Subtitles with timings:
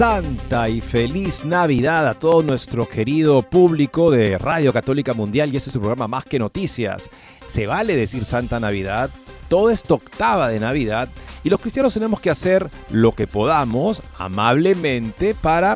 [0.00, 5.52] Santa y feliz Navidad a todo nuestro querido público de Radio Católica Mundial.
[5.52, 7.10] Y este es su programa Más que Noticias.
[7.44, 9.10] Se vale decir Santa Navidad,
[9.50, 11.10] todo esto octava de Navidad.
[11.44, 15.74] Y los cristianos tenemos que hacer lo que podamos amablemente para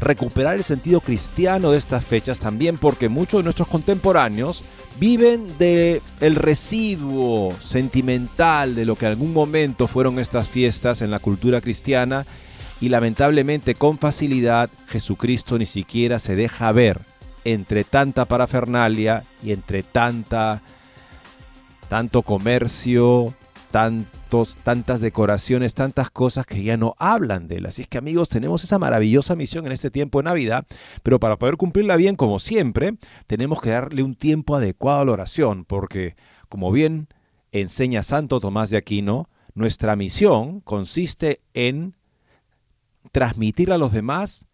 [0.00, 4.64] recuperar el sentido cristiano de estas fechas también porque muchos de nuestros contemporáneos
[4.98, 11.12] viven de el residuo sentimental de lo que en algún momento fueron estas fiestas en
[11.12, 12.26] la cultura cristiana
[12.84, 17.00] y lamentablemente con facilidad Jesucristo ni siquiera se deja ver
[17.44, 20.60] entre tanta parafernalia y entre tanta
[21.88, 23.34] tanto comercio,
[23.70, 27.64] tantos, tantas decoraciones, tantas cosas que ya no hablan de él.
[27.64, 30.66] Así es que amigos, tenemos esa maravillosa misión en este tiempo de Navidad,
[31.02, 35.12] pero para poder cumplirla bien, como siempre, tenemos que darle un tiempo adecuado a la
[35.12, 36.16] oración, porque
[36.50, 37.08] como bien
[37.50, 41.94] enseña Santo Tomás de Aquino, nuestra misión consiste en
[43.12, 44.46] transmitir a los demás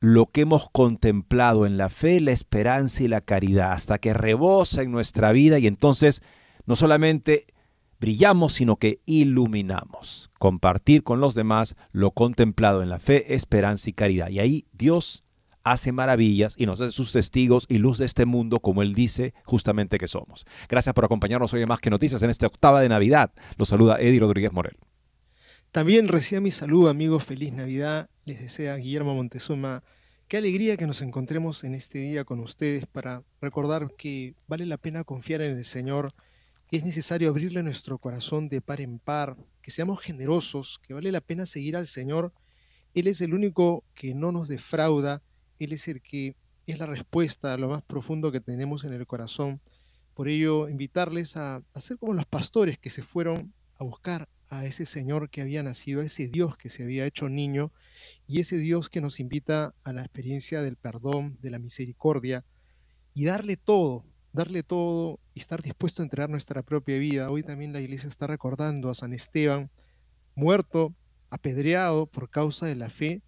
[0.00, 4.82] lo que hemos contemplado en la fe, la esperanza y la caridad, hasta que rebosa
[4.82, 6.22] en nuestra vida y entonces
[6.66, 7.46] no solamente
[8.00, 10.30] brillamos, sino que iluminamos.
[10.40, 14.28] Compartir con los demás lo contemplado en la fe, esperanza y caridad.
[14.28, 15.22] Y ahí Dios
[15.62, 19.34] hace maravillas y nos hace sus testigos y luz de este mundo como Él dice
[19.44, 20.46] justamente que somos.
[20.68, 23.32] Gracias por acompañarnos hoy en Más que Noticias en esta octava de Navidad.
[23.56, 24.76] Los saluda Eddie Rodríguez Morel.
[25.72, 27.24] También reciba mi saludo, amigos.
[27.24, 28.10] Feliz Navidad.
[28.26, 29.82] Les desea Guillermo Montezuma.
[30.28, 34.76] Qué alegría que nos encontremos en este día con ustedes para recordar que vale la
[34.76, 36.12] pena confiar en el Señor,
[36.68, 41.10] que es necesario abrirle nuestro corazón de par en par, que seamos generosos, que vale
[41.10, 42.34] la pena seguir al Señor.
[42.92, 45.22] Él es el único que no nos defrauda,
[45.58, 49.06] Él es el que es la respuesta a lo más profundo que tenemos en el
[49.06, 49.62] corazón.
[50.12, 54.84] Por ello, invitarles a, ser como los pastores que se fueron a buscar a ese
[54.84, 57.72] Señor que había nacido, a ese Dios que se había hecho niño
[58.28, 62.44] y ese Dios que nos invita a la experiencia del perdón, de la misericordia
[63.14, 64.04] y darle todo,
[64.34, 67.30] darle todo y estar dispuesto a entregar nuestra propia vida.
[67.30, 69.70] Hoy también la iglesia está recordando a San Esteban,
[70.34, 70.94] muerto,
[71.30, 73.22] apedreado por causa de la fe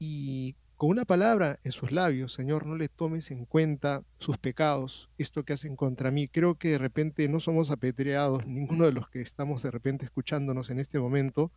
[0.00, 5.10] y con una palabra en sus labios, Señor, no le tomes en cuenta sus pecados,
[5.18, 6.26] esto que hacen contra mí.
[6.26, 10.70] Creo que de repente no somos apedreados, ninguno de los que estamos de repente escuchándonos
[10.70, 11.52] en este momento,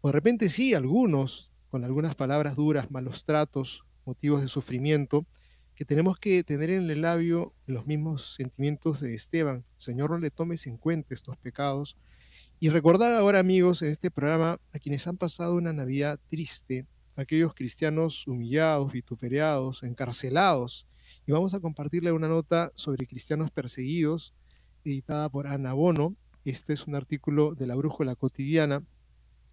[0.00, 5.26] o de repente sí, algunos, con algunas palabras duras, malos tratos, motivos de sufrimiento,
[5.74, 9.64] que tenemos que tener en el labio los mismos sentimientos de Esteban.
[9.76, 11.96] Señor, no le tomes en cuenta estos pecados.
[12.60, 16.86] Y recordar ahora, amigos, en este programa a quienes han pasado una Navidad triste,
[17.16, 20.86] aquellos cristianos humillados, vituperados, encarcelados.
[21.26, 24.34] Y vamos a compartirle una nota sobre cristianos perseguidos,
[24.84, 26.16] editada por Ana Bono.
[26.44, 28.82] Este es un artículo de la Brújula Cotidiana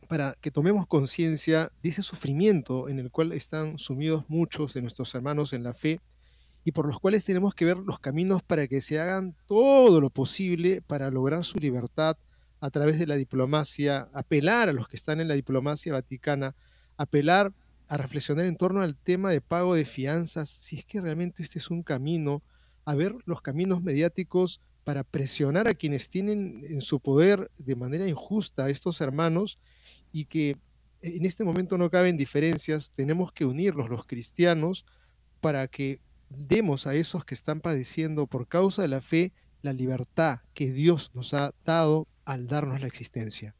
[0.08, 5.14] para que tomemos conciencia de ese sufrimiento en el cual están sumidos muchos de nuestros
[5.14, 6.00] hermanos en la fe
[6.63, 10.10] y por los cuales tenemos que ver los caminos para que se hagan todo lo
[10.10, 12.18] posible para lograr su libertad
[12.60, 16.56] a través de la diplomacia, apelar a los que están en la diplomacia vaticana
[17.00, 17.54] apelar
[17.88, 21.57] a reflexionar en torno al tema de pago de fianzas, si es que realmente este
[21.57, 22.44] es un camino,
[22.86, 28.07] a ver los caminos mediáticos para presionar a quienes tienen en su poder de manera
[28.07, 29.60] injusta a estos hermanos
[30.12, 30.57] y que
[31.01, 34.86] en este momento no caben diferencias, tenemos que unirlos los cristianos
[35.40, 39.31] para que demos a esos que están padeciendo por causa de la fe
[39.62, 43.56] la libertad que Dios nos ha dado al darnos la existencia.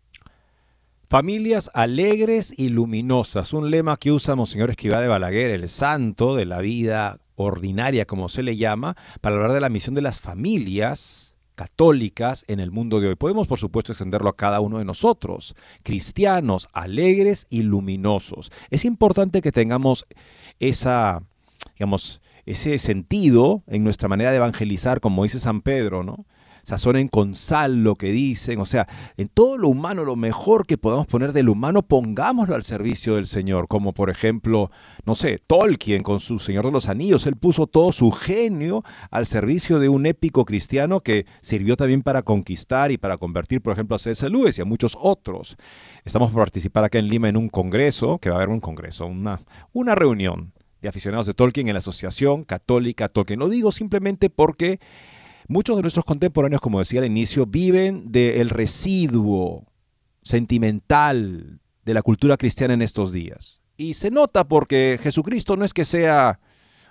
[1.12, 6.46] Familias alegres y luminosas, un lema que usa Monseñor Escrivá de Balaguer, el santo de
[6.46, 11.36] la vida ordinaria, como se le llama, para hablar de la misión de las familias
[11.56, 13.16] católicas en el mundo de hoy.
[13.16, 18.52] Podemos, por supuesto, extenderlo a cada uno de nosotros, cristianos alegres y luminosos.
[18.70, 20.06] Es importante que tengamos
[20.60, 21.24] esa,
[21.74, 26.28] digamos, ese sentido en nuestra manera de evangelizar, como dice San Pedro, ¿no?
[26.70, 28.88] Sazonen con sal lo que dicen, o sea,
[29.18, 33.26] en todo lo humano, lo mejor que podamos poner del humano, pongámoslo al servicio del
[33.26, 34.70] Señor, como por ejemplo,
[35.04, 39.26] no sé, Tolkien con su Señor de los Anillos, él puso todo su genio al
[39.26, 43.96] servicio de un épico cristiano que sirvió también para conquistar y para convertir, por ejemplo,
[43.96, 44.30] a C.S.
[44.30, 45.58] Lewis y a muchos otros.
[46.06, 49.08] Estamos por participar acá en Lima en un congreso, que va a haber un congreso,
[49.08, 49.42] una,
[49.74, 53.40] una reunión de aficionados de Tolkien en la Asociación Católica Tolkien.
[53.40, 54.80] Lo digo simplemente porque
[55.52, 59.66] Muchos de nuestros contemporáneos, como decía al inicio, viven del residuo
[60.22, 63.60] sentimental de la cultura cristiana en estos días.
[63.76, 66.40] Y se nota porque Jesucristo no es que sea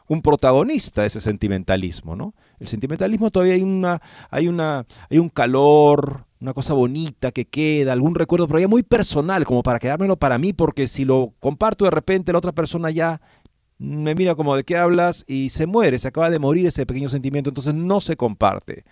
[0.09, 2.35] un protagonista de ese sentimentalismo, ¿no?
[2.59, 7.93] El sentimentalismo todavía hay una, hay una, hay un calor, una cosa bonita que queda,
[7.93, 11.85] algún recuerdo, pero ya muy personal, como para quedármelo para mí, porque si lo comparto
[11.85, 13.21] de repente la otra persona ya
[13.79, 17.09] me mira como de qué hablas y se muere, se acaba de morir ese pequeño
[17.09, 18.85] sentimiento, entonces no se comparte.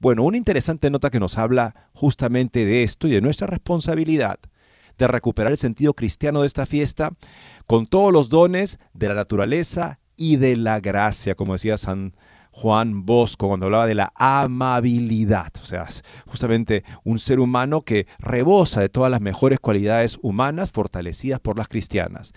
[0.00, 4.38] Bueno, una interesante nota que nos habla justamente de esto y de nuestra responsabilidad
[4.98, 7.12] de recuperar el sentido cristiano de esta fiesta
[7.66, 12.14] con todos los dones de la naturaleza y de la gracia, como decía San
[12.50, 15.88] Juan Bosco cuando hablaba de la amabilidad, o sea,
[16.26, 21.68] justamente un ser humano que rebosa de todas las mejores cualidades humanas fortalecidas por las
[21.68, 22.34] cristianas.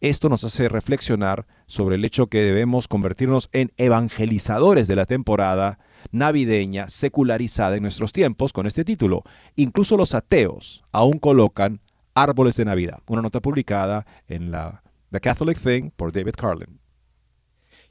[0.00, 5.80] Esto nos hace reflexionar sobre el hecho que debemos convertirnos en evangelizadores de la temporada
[6.12, 9.24] navideña secularizada en nuestros tiempos con este título.
[9.56, 11.80] Incluso los ateos aún colocan
[12.14, 13.00] árboles de Navidad.
[13.08, 16.78] Una nota publicada en la The Catholic Thing por David Carlin.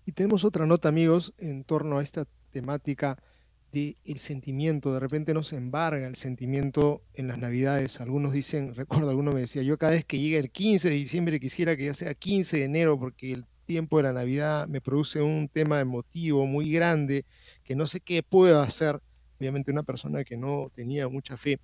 [0.06, 3.18] Y tenemos otra nota, amigos, en torno a esta temática
[4.06, 8.00] el sentimiento, de repente nos embarga el sentimiento en las navidades.
[8.02, 11.40] Algunos dicen, recuerdo, alguno me decía, yo cada vez que llega el 15 de diciembre
[11.40, 15.22] quisiera que ya sea 15 de enero porque el tiempo de la Navidad me produce
[15.22, 17.26] un tema emotivo muy grande
[17.64, 19.02] que no sé qué puedo hacer.
[19.40, 21.60] Obviamente una persona que no tenía mucha fe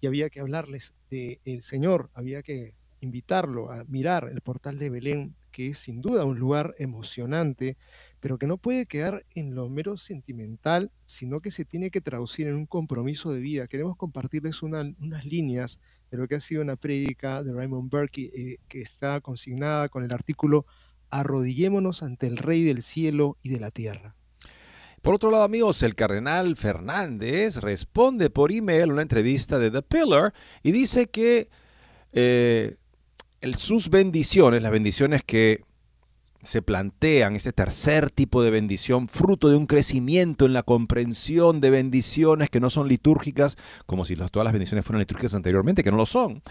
[0.00, 5.34] y había que hablarles del Señor, había que invitarlo a mirar el portal de Belén,
[5.50, 7.76] que es sin duda un lugar emocionante
[8.20, 12.48] pero que no puede quedar en lo mero sentimental, sino que se tiene que traducir
[12.48, 13.66] en un compromiso de vida.
[13.66, 15.80] Queremos compartirles unas líneas
[16.10, 20.04] de lo que ha sido una prédica de Raymond Burke eh, que está consignada con
[20.04, 20.66] el artículo
[21.10, 24.14] Arrodillémonos ante el Rey del cielo y de la tierra.
[25.02, 30.34] Por otro lado, amigos, el cardenal Fernández responde por email una entrevista de The Pillar
[30.62, 31.48] y dice que
[32.12, 32.76] eh,
[33.56, 35.62] sus bendiciones, las bendiciones que
[36.48, 41.68] se plantean este tercer tipo de bendición, fruto de un crecimiento en la comprensión de
[41.68, 45.98] bendiciones que no son litúrgicas, como si todas las bendiciones fueran litúrgicas anteriormente, que no
[45.98, 46.42] lo son.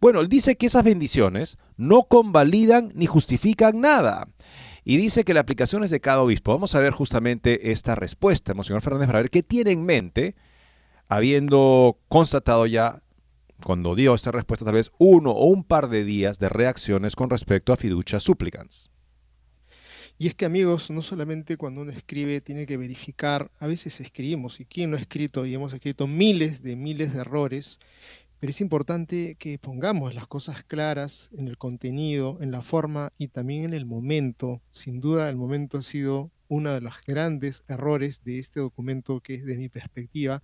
[0.00, 4.28] Bueno, él dice que esas bendiciones no convalidan ni justifican nada.
[4.82, 6.52] Y dice que la aplicación es de cada obispo.
[6.52, 10.36] Vamos a ver justamente esta respuesta, Monseñor Fernández, para ver qué tiene en mente,
[11.06, 13.02] habiendo constatado ya
[13.62, 17.28] cuando dio esta respuesta tal vez uno o un par de días de reacciones con
[17.28, 18.93] respecto a fiducia supplicans.
[20.16, 24.60] Y es que amigos, no solamente cuando uno escribe tiene que verificar, a veces escribimos,
[24.60, 27.80] y quién no ha escrito, y hemos escrito miles de miles de errores,
[28.38, 33.28] pero es importante que pongamos las cosas claras en el contenido, en la forma y
[33.28, 34.60] también en el momento.
[34.70, 39.34] Sin duda el momento ha sido uno de los grandes errores de este documento que
[39.34, 40.42] es de mi perspectiva,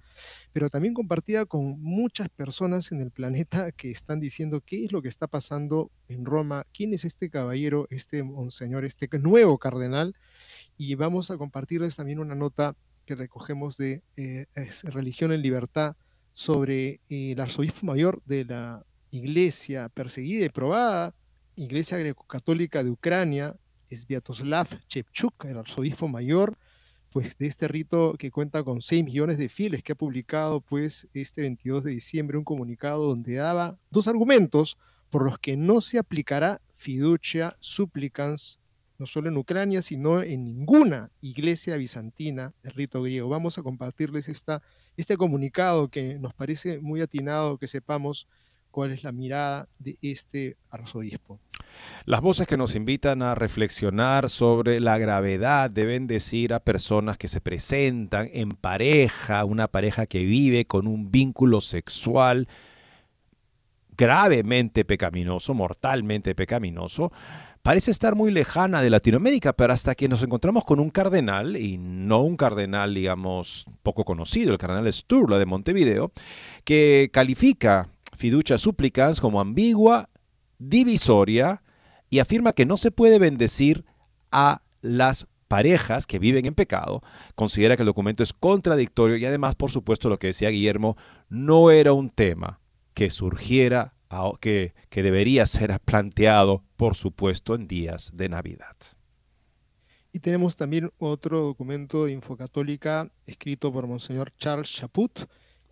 [0.53, 5.03] pero también compartida con muchas personas en el planeta que están diciendo qué es lo
[5.03, 10.15] que está pasando en Roma, quién es este caballero, este monseñor, este nuevo cardenal,
[10.77, 12.75] y vamos a compartirles también una nota
[13.07, 14.47] que recogemos de eh,
[14.85, 15.97] Religión en Libertad
[16.33, 21.15] sobre eh, el arzobispo mayor de la iglesia perseguida y probada,
[21.57, 23.57] Iglesia Greco-Católica de Ucrania,
[23.91, 26.57] es Viatoslav Chepchuk, el arzobispo mayor,
[27.11, 31.09] pues de este rito que cuenta con 6 millones de fieles, que ha publicado pues
[31.13, 34.79] este 22 de diciembre un comunicado donde daba dos argumentos
[35.11, 38.61] por los que no se aplicará fiducia supplicans
[39.01, 43.31] no solo en Ucrania, sino en ninguna iglesia bizantina del rito griego.
[43.31, 44.63] Vamos a compartirles esta,
[44.95, 48.29] este comunicado que nos parece muy atinado que sepamos
[48.71, 51.41] cuál es la mirada de este arzobispo.
[52.05, 57.29] Las voces que nos invitan a reflexionar sobre la gravedad de bendecir a personas que
[57.29, 62.49] se presentan en pareja, una pareja que vive con un vínculo sexual
[63.97, 67.13] gravemente pecaminoso, mortalmente pecaminoso,
[67.63, 71.77] parece estar muy lejana de Latinoamérica, pero hasta que nos encontramos con un cardenal, y
[71.77, 76.13] no un cardenal, digamos, poco conocido, el cardenal Sturla de Montevideo,
[76.65, 80.11] que califica fiducia supplicans como ambigua,
[80.59, 81.63] divisoria
[82.11, 83.87] y afirma que no se puede bendecir
[84.31, 87.01] a las parejas que viven en pecado,
[87.35, 90.99] considera que el documento es contradictorio y además, por supuesto, lo que decía Guillermo,
[91.31, 92.61] no era un tema
[92.93, 93.95] que surgiera,
[94.41, 98.77] que, que debería ser planteado, por supuesto, en días de Navidad.
[100.13, 105.21] Y tenemos también otro documento de Infocatólica escrito por Monseñor Charles Chaput,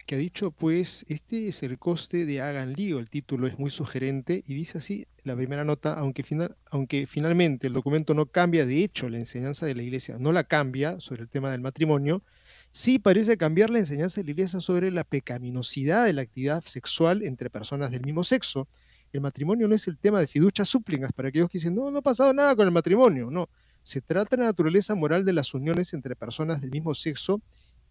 [0.08, 2.98] que ha dicho, pues, este es el coste de Hagan Lío.
[2.98, 7.66] El título es muy sugerente y dice así la primera nota, aunque, final, aunque finalmente
[7.66, 11.24] el documento no cambia, de hecho, la enseñanza de la Iglesia no la cambia sobre
[11.24, 12.22] el tema del matrimonio,
[12.70, 17.22] sí parece cambiar la enseñanza de la Iglesia sobre la pecaminosidad de la actividad sexual
[17.22, 18.66] entre personas del mismo sexo.
[19.12, 21.98] El matrimonio no es el tema de fiduchas súplicas para aquellos que dicen, no, no
[21.98, 23.30] ha pasado nada con el matrimonio.
[23.30, 23.50] No,
[23.82, 27.42] se trata de la naturaleza moral de las uniones entre personas del mismo sexo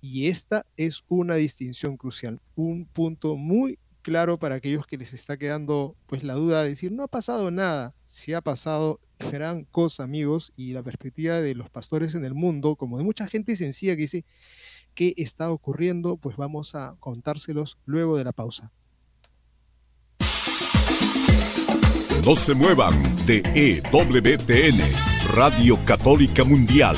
[0.02, 5.38] y esta es una distinción crucial, un punto muy claro para aquellos que les está
[5.38, 9.00] quedando pues la duda de decir no ha pasado nada, si ha pasado
[9.32, 13.28] gran cosa amigos y la perspectiva de los pastores en el mundo, como de mucha
[13.28, 14.26] gente sencilla que dice
[14.94, 18.72] qué está ocurriendo, pues vamos a contárselos luego de la pausa.
[22.26, 22.94] No se muevan
[23.26, 24.80] de EWTN,
[25.34, 26.98] Radio Católica Mundial.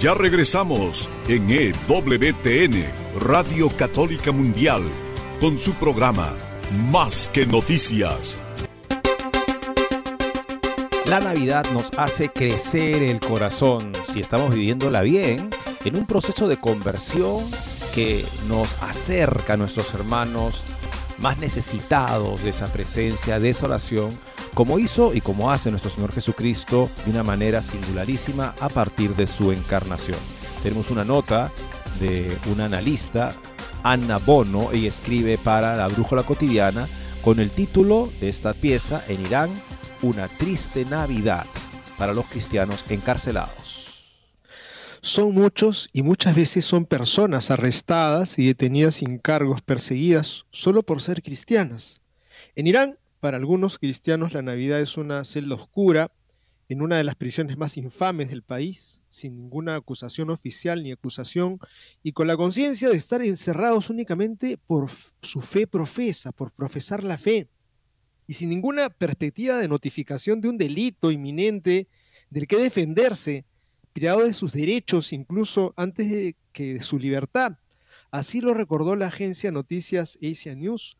[0.00, 2.86] Ya regresamos en EWTN,
[3.20, 4.82] Radio Católica Mundial,
[5.42, 6.32] con su programa
[6.90, 8.40] Más que Noticias.
[11.04, 15.50] La Navidad nos hace crecer el corazón, si estamos viviéndola bien,
[15.84, 17.44] en un proceso de conversión
[17.94, 20.64] que nos acerca a nuestros hermanos
[21.18, 24.08] más necesitados de esa presencia, de esa oración,
[24.54, 29.26] como hizo y como hace nuestro Señor Jesucristo de una manera singularísima a partir de
[29.26, 30.18] su encarnación.
[30.62, 31.50] Tenemos una nota
[32.00, 33.34] de una analista,
[33.82, 36.88] Anna Bono, ella escribe para la Brújula Cotidiana
[37.22, 39.50] con el título de esta pieza en Irán,
[40.02, 41.46] Una triste Navidad
[41.98, 43.80] para los cristianos encarcelados.
[45.02, 51.00] Son muchos y muchas veces son personas arrestadas y detenidas sin cargos, perseguidas solo por
[51.00, 52.02] ser cristianas.
[52.54, 56.10] En Irán, para algunos cristianos la Navidad es una celda oscura
[56.68, 61.58] en una de las prisiones más infames del país, sin ninguna acusación oficial ni acusación,
[62.02, 64.88] y con la conciencia de estar encerrados únicamente por
[65.20, 67.48] su fe profesa, por profesar la fe,
[68.26, 71.88] y sin ninguna perspectiva de notificación de un delito inminente
[72.30, 73.44] del que defenderse,
[73.92, 77.58] privado de sus derechos incluso antes de que de su libertad.
[78.12, 80.96] Así lo recordó la agencia Noticias Asia News.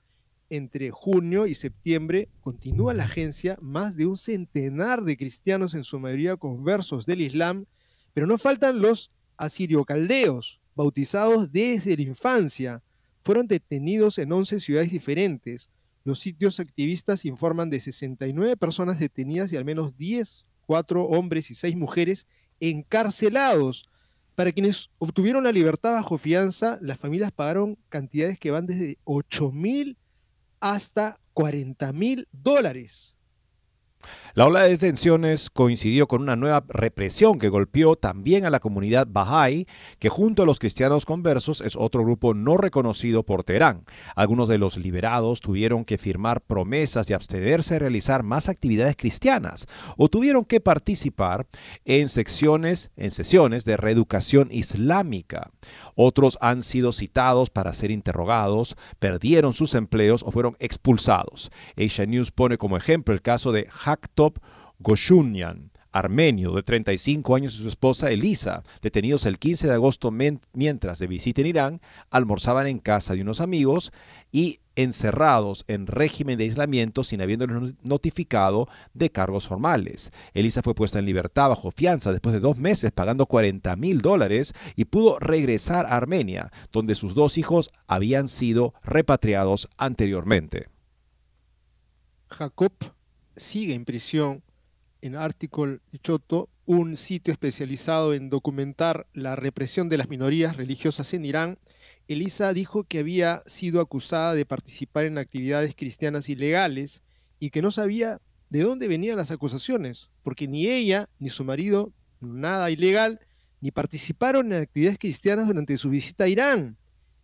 [0.52, 6.00] Entre junio y septiembre continúa la agencia más de un centenar de cristianos, en su
[6.00, 7.66] mayoría conversos del Islam,
[8.14, 12.82] pero no faltan los asirio-caldeos, bautizados desde la infancia.
[13.22, 15.70] Fueron detenidos en 11 ciudades diferentes.
[16.02, 21.54] Los sitios activistas informan de 69 personas detenidas y al menos 10, 4 hombres y
[21.54, 22.26] 6 mujeres
[22.58, 23.84] encarcelados.
[24.34, 29.52] Para quienes obtuvieron la libertad bajo fianza, las familias pagaron cantidades que van desde 8
[29.52, 29.96] mil
[30.60, 33.16] hasta 40 mil dólares.
[34.34, 39.08] La ola de detenciones coincidió con una nueva represión que golpeó también a la comunidad
[39.08, 39.66] Bahá'í,
[39.98, 43.84] que junto a los cristianos conversos es otro grupo no reconocido por Teherán.
[44.14, 49.66] Algunos de los liberados tuvieron que firmar promesas y abstenerse de realizar más actividades cristianas
[49.96, 51.48] o tuvieron que participar
[51.84, 55.50] en secciones, en sesiones de reeducación islámica.
[55.96, 61.50] Otros han sido citados para ser interrogados, perdieron sus empleos o fueron expulsados.
[61.76, 63.66] Asia News pone como ejemplo el caso de
[64.20, 64.38] Haktop
[64.80, 70.98] Goshunyan, armenio de 35 años y su esposa Elisa, detenidos el 15 de agosto mientras
[70.98, 73.92] de visita en Irán, almorzaban en casa de unos amigos
[74.30, 80.12] y encerrados en régimen de aislamiento sin habiéndoles notificado de cargos formales.
[80.34, 84.52] Elisa fue puesta en libertad bajo fianza después de dos meses pagando 40 mil dólares
[84.76, 90.68] y pudo regresar a Armenia, donde sus dos hijos habían sido repatriados anteriormente.
[92.28, 92.72] Jacob
[93.40, 94.42] sigue en prisión
[95.02, 101.24] en Article Choto, un sitio especializado en documentar la represión de las minorías religiosas en
[101.24, 101.58] Irán,
[102.06, 107.02] Elisa dijo que había sido acusada de participar en actividades cristianas ilegales
[107.38, 108.20] y que no sabía
[108.50, 113.20] de dónde venían las acusaciones, porque ni ella ni su marido, nada ilegal,
[113.60, 116.76] ni participaron en actividades cristianas durante su visita a Irán.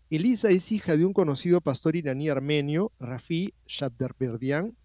[0.08, 4.76] Elisa es hija de un conocido pastor iraní armenio, Rafi Shabderberdian,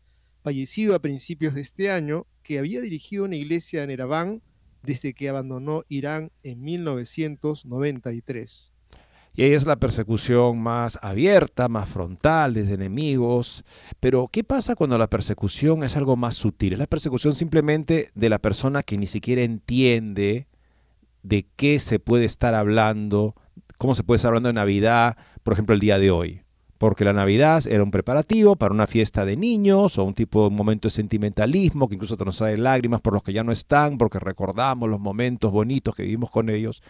[0.41, 4.41] fallecido a principios de este año, que había dirigido una iglesia en Ereván
[4.83, 8.71] desde que abandonó Irán en 1993.
[9.33, 13.63] Y ahí es la persecución más abierta, más frontal, desde enemigos.
[14.01, 16.74] Pero, ¿qué pasa cuando la persecución es algo más sutil?
[16.74, 20.48] Es la persecución simplemente de la persona que ni siquiera entiende
[21.24, 23.36] de qué se puede estar hablando,
[23.77, 26.41] cómo se puede estar hablando de Navidad, por ejemplo, el día de hoy
[26.81, 30.55] porque la Navidad era un preparativo para una fiesta de niños o un tipo de
[30.55, 34.17] momento de sentimentalismo que incluso nos sale lágrimas por los que ya no están, porque
[34.17, 36.81] recordamos los momentos bonitos que vivimos con ellos.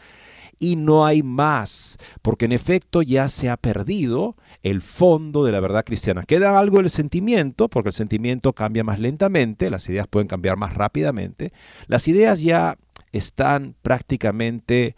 [0.59, 5.59] Y no hay más, porque en efecto ya se ha perdido el fondo de la
[5.59, 6.23] verdad cristiana.
[6.23, 10.73] Queda algo del sentimiento, porque el sentimiento cambia más lentamente, las ideas pueden cambiar más
[10.73, 11.51] rápidamente.
[11.87, 12.77] Las ideas ya
[13.11, 14.95] están prácticamente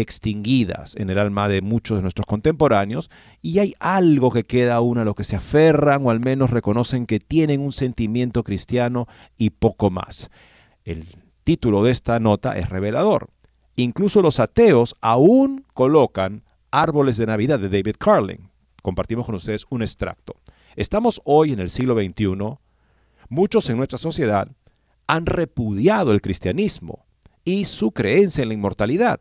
[0.00, 3.10] extinguidas en el alma de muchos de nuestros contemporáneos
[3.42, 7.06] y hay algo que queda aún a lo que se aferran o al menos reconocen
[7.06, 9.06] que tienen un sentimiento cristiano
[9.36, 10.30] y poco más.
[10.84, 11.06] El
[11.44, 13.28] título de esta nota es revelador.
[13.76, 18.50] Incluso los ateos aún colocan árboles de Navidad de David Carling.
[18.82, 20.34] Compartimos con ustedes un extracto.
[20.76, 22.58] Estamos hoy en el siglo XXI.
[23.28, 24.48] Muchos en nuestra sociedad
[25.06, 27.06] han repudiado el cristianismo
[27.44, 29.20] y su creencia en la inmortalidad.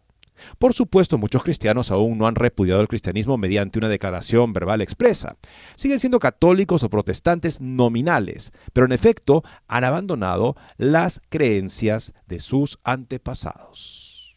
[0.58, 5.38] Por supuesto, muchos cristianos aún no han repudiado el cristianismo mediante una declaración verbal expresa.
[5.76, 12.80] Siguen siendo católicos o protestantes nominales, pero en efecto han abandonado las creencias de sus
[12.84, 14.36] antepasados.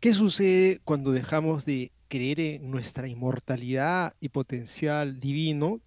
[0.00, 5.80] ¿Qué sucede cuando dejamos de creer en nuestra inmortalidad y potencial divino?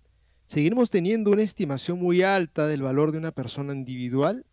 [0.45, 4.45] ¿Seguiremos teniendo una estimación muy alta del valor de una persona individual?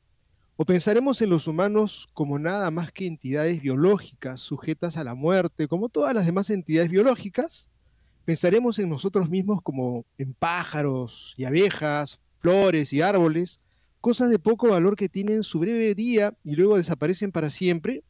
[0.58, 5.68] ¿O pensaremos en los humanos como nada más que entidades biológicas sujetas a la muerte,
[5.68, 7.68] como todas las demás entidades biológicas?
[8.24, 13.60] ¿Pensaremos en nosotros mismos como en pájaros y abejas, flores y árboles,
[14.00, 18.02] cosas de poco valor que tienen su breve día y luego desaparecen para siempre?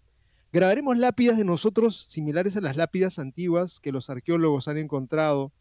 [0.52, 5.52] ¿Grabaremos lápidas de nosotros similares a las lápidas antiguas que los arqueólogos han encontrado?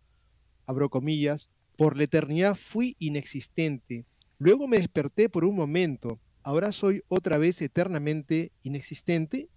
[0.67, 4.05] Abro comillas, por la eternidad fui inexistente.
[4.37, 9.49] Luego me desperté por un momento ahora soy otra vez eternamente inexistente?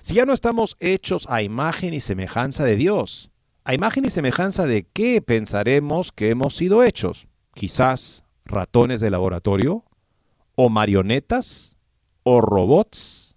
[0.00, 3.30] Si ya no estamos hechos a imagen y semejanza de Dios,
[3.64, 7.28] ¿a imagen y semejanza de qué pensaremos que hemos sido hechos?
[7.54, 9.84] Quizás ratones de laboratorio,
[10.54, 11.76] o marionetas,
[12.22, 13.36] o robots.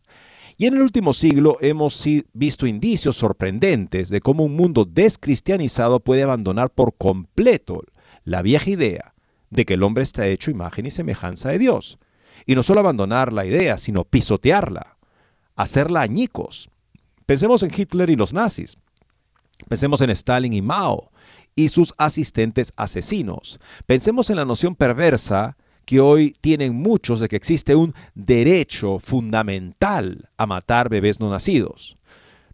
[0.57, 6.23] Y en el último siglo hemos visto indicios sorprendentes de cómo un mundo descristianizado puede
[6.23, 7.81] abandonar por completo
[8.23, 9.13] la vieja idea
[9.49, 11.99] de que el hombre está hecho imagen y semejanza de Dios.
[12.45, 14.97] Y no solo abandonar la idea, sino pisotearla,
[15.56, 16.69] hacerla añicos.
[17.25, 18.77] Pensemos en Hitler y los nazis.
[19.67, 21.12] Pensemos en Stalin y Mao
[21.56, 23.60] y sus asistentes asesinos.
[23.86, 30.30] Pensemos en la noción perversa que hoy tienen muchos de que existe un derecho fundamental
[30.38, 31.97] a matar bebés no nacidos.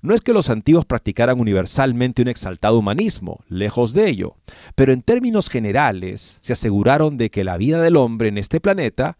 [0.01, 4.35] No es que los antiguos practicaran universalmente un exaltado humanismo, lejos de ello,
[4.75, 9.17] pero en términos generales se aseguraron de que la vida del hombre en este planeta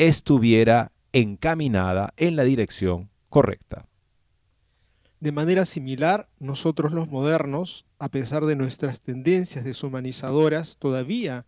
[0.00, 3.86] estuviera encaminada en la dirección correcta.
[5.20, 11.44] De manera similar, nosotros los modernos, a pesar de nuestras tendencias deshumanizadoras, todavía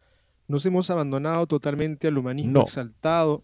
[0.48, 3.42] nos hemos abandonado totalmente al humanismo exaltado.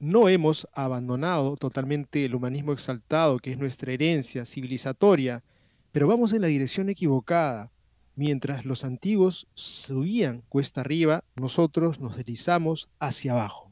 [0.00, 5.44] No hemos abandonado totalmente el humanismo exaltado, que es nuestra herencia civilizatoria,
[5.92, 7.70] pero vamos en la dirección equivocada.
[8.18, 13.66] Mientras los antiguos subían cuesta arriba, nosotros nos deslizamos hacia abajo.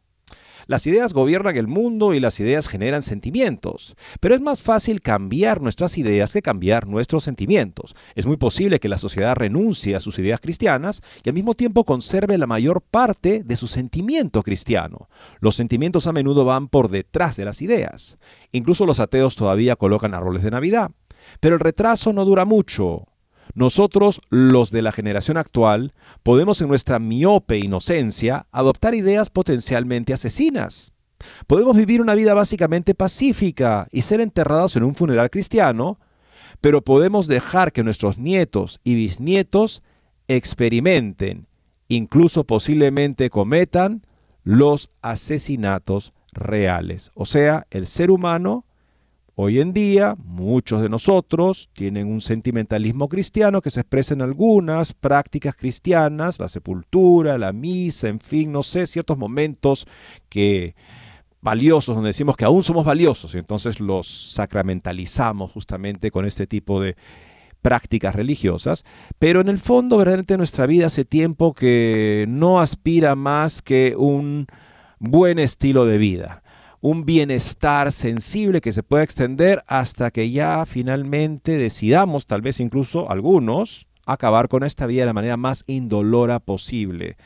[0.67, 5.63] Las ideas gobiernan el mundo y las ideas generan sentimientos, pero es más fácil cambiar
[5.63, 7.97] nuestras ideas que cambiar nuestros sentimientos.
[8.15, 11.85] Es muy posible que la sociedad renuncie a sus ideas cristianas y al mismo tiempo
[11.85, 15.09] conserve la mayor parte de su sentimiento cristiano.
[15.41, 18.19] Los sentimientos a menudo van por detrás de las ideas.
[18.53, 20.91] Incluso los ateos todavía colocan árboles de Navidad.
[21.41, 23.07] Pero el retraso no dura mucho.
[23.55, 30.93] Nosotros, los de la generación actual, podemos en nuestra miope inocencia adoptar ideas potencialmente asesinas.
[31.47, 35.99] Podemos vivir una vida básicamente pacífica y ser enterrados en un funeral cristiano,
[36.61, 39.83] pero podemos dejar que nuestros nietos y bisnietos
[40.29, 41.47] experimenten,
[41.89, 44.03] incluso posiblemente cometan,
[44.43, 47.11] los asesinatos reales.
[47.15, 48.67] O sea, el ser humano
[49.37, 54.93] Hoy en día, muchos de nosotros tienen un sentimentalismo cristiano que se expresa en algunas
[54.93, 59.89] prácticas cristianas, la sepultura, la misa, en fin, no sé, ciertos momentos
[60.29, 60.77] que
[61.41, 66.81] valiosos, donde decimos que aún somos valiosos y entonces los sacramentalizamos justamente con este tipo
[66.81, 66.95] de
[67.61, 68.85] prácticas religiosas,
[69.19, 74.47] pero en el fondo verdaderamente nuestra vida hace tiempo que no aspira más que un
[75.01, 76.44] buen estilo de vida
[76.85, 83.11] un bienestar sensible que se pueda extender hasta que ya finalmente decidamos, tal vez incluso
[83.11, 87.17] algunos, acabar con esta vida de la manera más indolora posible.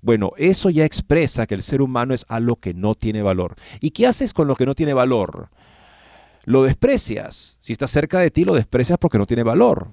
[0.00, 3.56] Bueno, eso ya expresa que el ser humano es algo que no tiene valor.
[3.80, 5.48] ¿Y qué haces con lo que no tiene valor?
[6.44, 7.56] Lo desprecias.
[7.58, 9.88] Si está cerca de ti, lo desprecias porque no tiene valor.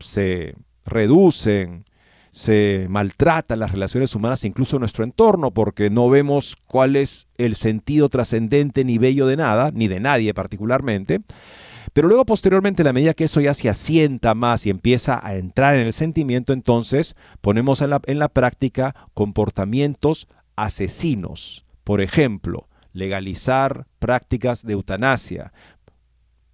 [0.00, 1.84] Se reducen,
[2.32, 7.54] se maltratan las relaciones humanas, incluso en nuestro entorno, porque no vemos cuál es el
[7.54, 11.20] sentido trascendente ni bello de nada, ni de nadie particularmente.
[11.92, 15.74] Pero luego posteriormente, la medida que eso ya se asienta más y empieza a entrar
[15.74, 21.66] en el sentimiento, entonces ponemos en la, en la práctica comportamientos asesinos.
[21.84, 25.52] Por ejemplo, legalizar prácticas de eutanasia,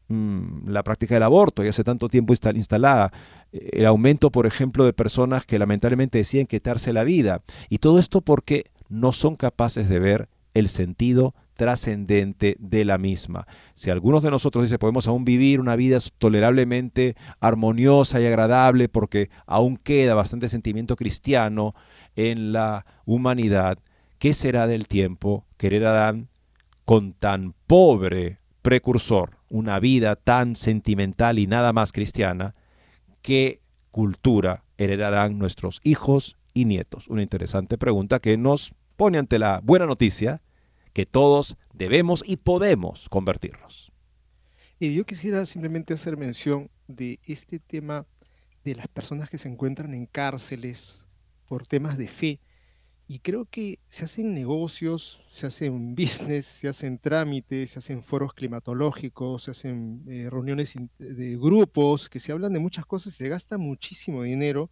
[0.09, 3.12] mm, la práctica del aborto, ya hace tanto tiempo instalada,
[3.53, 7.43] el aumento, por ejemplo, de personas que lamentablemente deciden quitarse la vida.
[7.69, 13.47] Y todo esto porque no son capaces de ver el sentido trascendente de la misma.
[13.75, 19.29] Si algunos de nosotros dice podemos aún vivir una vida tolerablemente armoniosa y agradable porque
[19.45, 21.75] aún queda bastante sentimiento cristiano
[22.15, 23.79] en la humanidad,
[24.19, 26.29] ¿qué será del tiempo querer Adán
[26.85, 32.55] con tan pobre precursor, una vida tan sentimental y nada más cristiana?
[33.22, 37.09] ¿Qué cultura heredarán nuestros hijos y nietos?
[37.09, 40.42] Una interesante pregunta que nos pone ante la buena noticia
[40.92, 43.92] que todos debemos y podemos convertirnos.
[44.81, 48.07] Y yo quisiera simplemente hacer mención de este tema
[48.64, 51.07] de las personas que se encuentran en cárceles
[51.46, 52.40] por temas de fe
[53.09, 58.35] y creo que se hacen negocios, se hacen business, se hacen trámites, se hacen foros
[58.35, 63.59] climatológicos, se hacen eh, reuniones de grupos, que se hablan de muchas cosas, se gasta
[63.59, 64.71] muchísimo dinero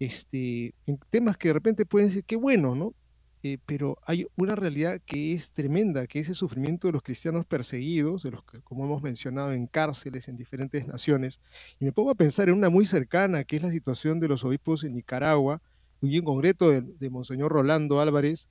[0.00, 2.94] este, en temas que de repente pueden decir que bueno, ¿no?
[3.42, 7.46] Eh, pero hay una realidad que es tremenda, que es el sufrimiento de los cristianos
[7.46, 11.40] perseguidos, de los que, como hemos mencionado, en cárceles en diferentes naciones.
[11.78, 14.44] Y me pongo a pensar en una muy cercana, que es la situación de los
[14.44, 15.62] obispos en Nicaragua,
[16.02, 18.48] y en concreto de, Monseñor Rolando Álvarez,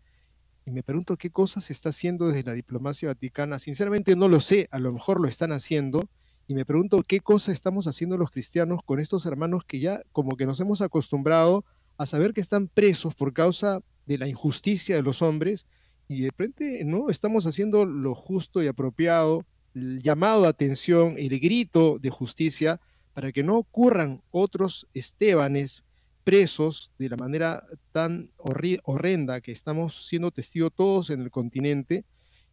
[0.66, 3.58] y me pregunto qué cosas se está haciendo desde la diplomacia vaticana.
[3.58, 6.08] Sinceramente no lo sé, a lo mejor lo están haciendo,
[6.48, 10.36] y me pregunto qué cosas estamos haciendo los cristianos con estos hermanos que ya como
[10.36, 11.64] que nos hemos acostumbrado
[11.98, 15.66] a saber que están presos por causa de la injusticia de los hombres,
[16.08, 21.40] y de repente no estamos haciendo lo justo y apropiado, el llamado a atención, el
[21.40, 22.82] grito de justicia,
[23.14, 25.84] para que no ocurran otros Estebanes
[26.30, 32.06] presos de la manera tan horrenda que estamos siendo testigos todos en el continente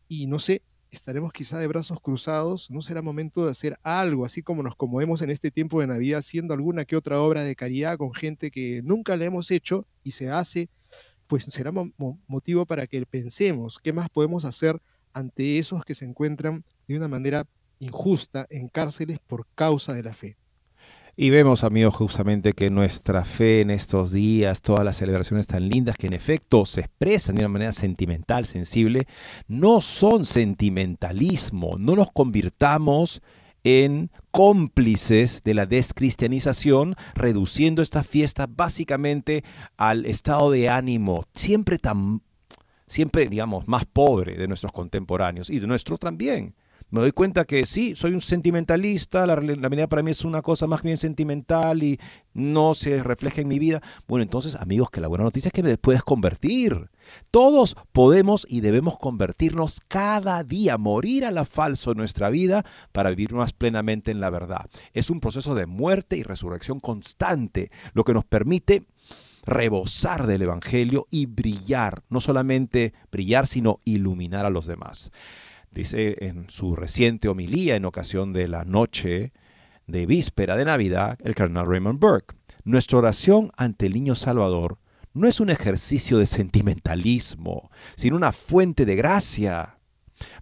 [0.08, 4.42] y no sé, estaremos quizá de brazos cruzados, no será momento de hacer algo, así
[4.42, 7.98] como nos conmovemos en este tiempo de Navidad haciendo alguna que otra obra de caridad
[7.98, 10.70] con gente que nunca la hemos hecho y se hace,
[11.26, 14.80] pues será motivo para que pensemos qué más podemos hacer
[15.12, 17.46] ante esos que se encuentran de una manera
[17.78, 20.38] injusta en cárceles por causa de la fe.
[21.18, 25.96] Y vemos, amigos, justamente que nuestra fe en estos días, todas las celebraciones tan lindas
[25.96, 29.06] que en efecto se expresan de una manera sentimental, sensible,
[29.48, 33.22] no son sentimentalismo, no nos convirtamos
[33.64, 39.42] en cómplices de la descristianización, reduciendo esta fiesta básicamente
[39.78, 42.20] al estado de ánimo siempre tan,
[42.86, 46.54] siempre digamos, más pobre de nuestros contemporáneos y de nuestro también
[46.90, 50.66] me doy cuenta que sí, soy un sentimentalista, la, vida para mí es una cosa
[50.66, 51.98] más bien sentimental y
[52.32, 53.82] no se refleja en mi vida.
[54.06, 56.90] Bueno, entonces, amigos, que la buena noticia es que me puedes convertir.
[57.30, 63.10] Todos podemos y debemos convertirnos cada día, morir a la falso en nuestra vida para
[63.10, 64.66] vivir más plenamente en la verdad.
[64.92, 68.86] Es un proceso de muerte y resurrección constante, lo que nos permite
[69.44, 75.10] rebosar del Evangelio y brillar, no solamente brillar, sino iluminar a los demás.
[75.76, 79.34] Dice en su reciente homilía en ocasión de la noche
[79.86, 82.34] de víspera de Navidad, el cardenal Raymond Burke,
[82.64, 84.78] nuestra oración ante el niño Salvador
[85.12, 89.78] no es un ejercicio de sentimentalismo, sino una fuente de gracia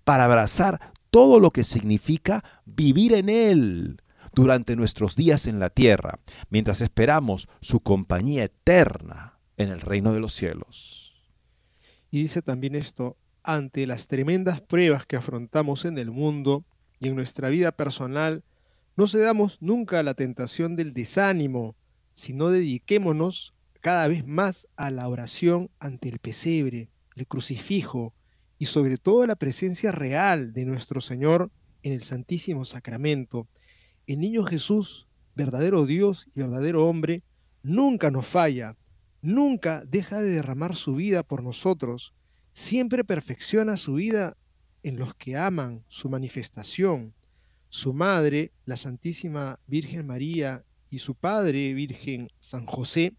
[0.04, 0.78] para abrazar
[1.10, 4.02] todo lo que significa vivir en Él,
[4.36, 10.20] durante nuestros días en la tierra, mientras esperamos su compañía eterna en el reino de
[10.20, 11.16] los cielos.
[12.12, 16.64] Y dice también esto, ante las tremendas pruebas que afrontamos en el mundo
[16.98, 18.42] y en nuestra vida personal,
[18.96, 21.76] no cedamos nunca a la tentación del desánimo,
[22.14, 28.14] sino dediquémonos cada vez más a la oración ante el pesebre, el crucifijo
[28.58, 31.50] y sobre todo a la presencia real de nuestro Señor
[31.82, 33.46] en el Santísimo Sacramento,
[34.06, 37.22] el niño Jesús, verdadero Dios y verdadero hombre,
[37.62, 38.76] nunca nos falla,
[39.20, 42.14] nunca deja de derramar su vida por nosotros,
[42.54, 44.38] siempre perfecciona su vida
[44.82, 47.12] en los que aman su manifestación.
[47.68, 53.16] Su madre, la Santísima Virgen María, y su padre, Virgen San José,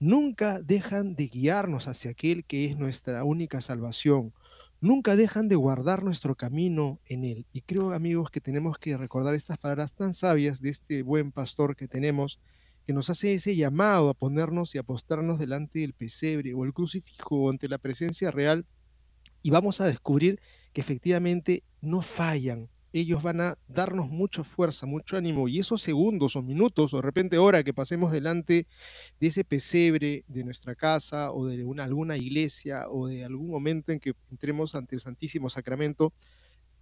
[0.00, 4.34] nunca dejan de guiarnos hacia aquel que es nuestra única salvación,
[4.80, 7.46] nunca dejan de guardar nuestro camino en Él.
[7.52, 11.76] Y creo, amigos, que tenemos que recordar estas palabras tan sabias de este buen pastor
[11.76, 12.40] que tenemos,
[12.86, 16.72] que nos hace ese llamado a ponernos y a postrarnos delante del pesebre o el
[16.72, 18.66] crucifijo o ante la presencia real,
[19.42, 20.40] y vamos a descubrir
[20.72, 26.36] que efectivamente no fallan, ellos van a darnos mucha fuerza, mucho ánimo, y esos segundos
[26.36, 28.66] o minutos o de repente hora que pasemos delante
[29.18, 33.92] de ese pesebre de nuestra casa o de una, alguna iglesia o de algún momento
[33.92, 36.12] en que entremos ante el Santísimo Sacramento,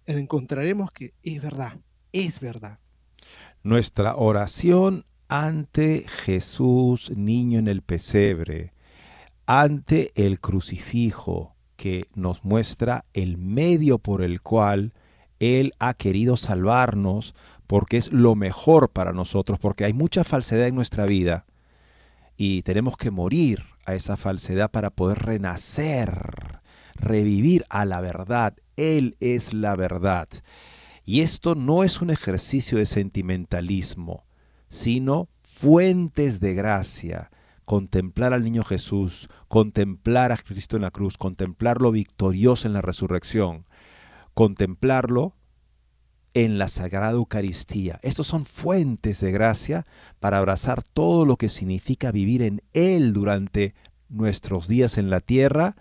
[0.05, 1.79] encontraremos que es verdad,
[2.11, 2.79] es verdad.
[3.63, 8.73] Nuestra oración ante Jesús, niño en el pesebre,
[9.45, 14.93] ante el crucifijo que nos muestra el medio por el cual
[15.39, 17.33] él ha querido salvarnos
[17.65, 21.45] porque es lo mejor para nosotros, porque hay mucha falsedad en nuestra vida
[22.35, 26.59] y tenemos que morir a esa falsedad para poder renacer,
[26.95, 28.57] revivir a la verdad.
[28.75, 30.27] Él es la verdad.
[31.05, 34.25] Y esto no es un ejercicio de sentimentalismo,
[34.71, 37.29] sino fuentes de gracia.
[37.65, 43.67] Contemplar al niño Jesús, contemplar a Cristo en la cruz, contemplarlo victorioso en la resurrección
[44.33, 45.35] contemplarlo
[46.33, 47.99] en la Sagrada Eucaristía.
[48.03, 49.85] Estos son fuentes de gracia
[50.19, 53.75] para abrazar todo lo que significa vivir en Él durante
[54.07, 55.75] nuestros días en la tierra,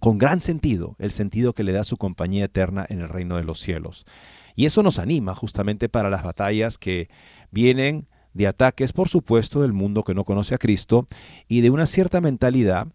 [0.00, 3.44] con gran sentido, el sentido que le da su compañía eterna en el reino de
[3.44, 4.04] los cielos.
[4.54, 7.08] Y eso nos anima justamente para las batallas que
[7.50, 11.06] vienen de ataques, por supuesto, del mundo que no conoce a Cristo
[11.48, 12.86] y de una cierta mentalidad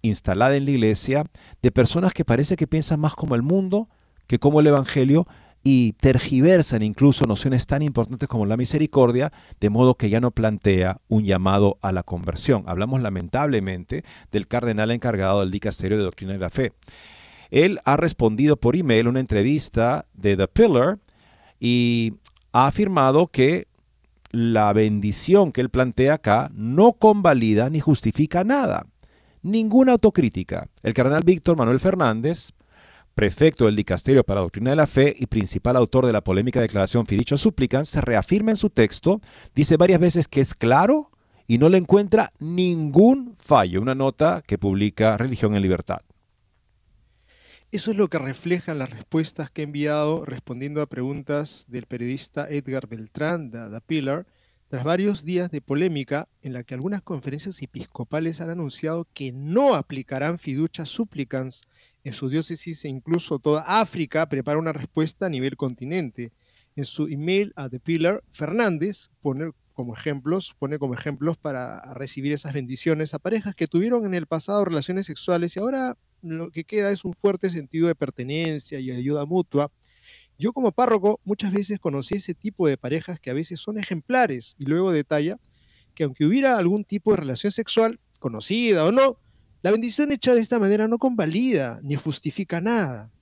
[0.00, 1.26] instalada en la iglesia
[1.60, 3.90] de personas que parece que piensan más como el mundo
[4.26, 5.28] que como el Evangelio
[5.62, 9.30] y tergiversan incluso nociones tan importantes como la misericordia,
[9.60, 12.64] de modo que ya no plantea un llamado a la conversión.
[12.66, 16.72] Hablamos lamentablemente del cardenal encargado del dicasterio de doctrina de la fe.
[17.50, 20.98] Él ha respondido por email una entrevista de The Pillar
[21.60, 22.14] y
[22.52, 23.66] ha afirmado que
[24.32, 28.86] la bendición que él plantea acá no convalida ni justifica nada.
[29.42, 30.68] Ninguna autocrítica.
[30.82, 32.52] El cardenal Víctor Manuel Fernández,
[33.14, 36.60] prefecto del Dicasterio para la Doctrina de la Fe y principal autor de la polémica
[36.60, 39.20] declaración Fidicho Suplican, se reafirma en su texto,
[39.54, 41.10] dice varias veces que es claro
[41.46, 46.00] y no le encuentra ningún fallo, una nota que publica Religión en Libertad.
[47.72, 52.46] Eso es lo que reflejan las respuestas que he enviado respondiendo a preguntas del periodista
[52.50, 54.26] Edgar Beltrán de The Pillar,
[54.68, 59.74] tras varios días de polémica en la que algunas conferencias episcopales han anunciado que no
[59.74, 61.62] aplicarán fiducia supplicans
[62.04, 66.34] en su diócesis e incluso toda África prepara una respuesta a nivel continente.
[66.76, 72.34] En su email a The Pillar, Fernández pone como ejemplos, pone como ejemplos para recibir
[72.34, 76.64] esas bendiciones a parejas que tuvieron en el pasado relaciones sexuales y ahora lo que
[76.64, 79.70] queda es un fuerte sentido de pertenencia y ayuda mutua.
[80.38, 84.56] Yo como párroco muchas veces conocí ese tipo de parejas que a veces son ejemplares
[84.58, 85.38] y luego detalla
[85.94, 89.18] que aunque hubiera algún tipo de relación sexual, conocida o no,
[89.62, 93.12] la bendición hecha de esta manera no convalida ni justifica nada.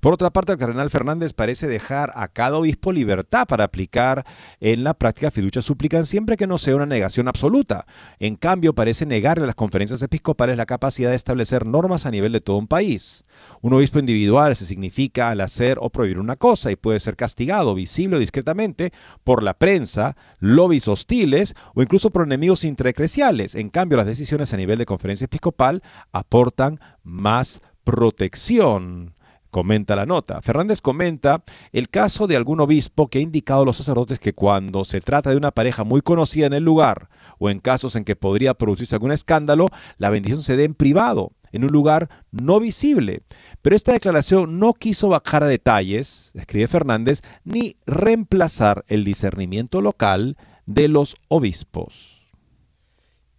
[0.00, 4.24] Por otra parte, el cardenal Fernández parece dejar a cada obispo libertad para aplicar
[4.58, 7.86] en la práctica fiducia suplican siempre que no sea una negación absoluta.
[8.18, 12.32] En cambio, parece negarle a las conferencias episcopales la capacidad de establecer normas a nivel
[12.32, 13.24] de todo un país.
[13.60, 17.74] Un obispo individual se significa al hacer o prohibir una cosa y puede ser castigado
[17.74, 18.92] visible o discretamente
[19.24, 23.54] por la prensa, lobbies hostiles o incluso por enemigos intraeclesiales.
[23.54, 29.14] En cambio, las decisiones a nivel de conferencia episcopal aportan más protección
[29.50, 30.40] comenta la nota.
[30.42, 34.84] Fernández comenta el caso de algún obispo que ha indicado a los sacerdotes que cuando
[34.84, 37.08] se trata de una pareja muy conocida en el lugar
[37.38, 41.32] o en casos en que podría producirse algún escándalo, la bendición se dé en privado,
[41.52, 43.22] en un lugar no visible.
[43.62, 50.36] Pero esta declaración no quiso bajar a detalles, escribe Fernández, ni reemplazar el discernimiento local
[50.66, 52.20] de los obispos.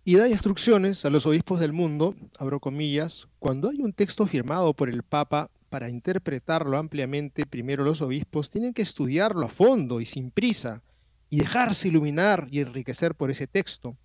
[0.04, 4.74] Y da instrucciones a los obispos del mundo, abro comillas, cuando hay un texto firmado
[4.74, 10.05] por el Papa para interpretarlo ampliamente, primero los obispos tienen que estudiarlo a fondo y
[10.05, 10.84] sin prisa,
[11.29, 13.95] y dejarse iluminar y enriquecer por ese texto.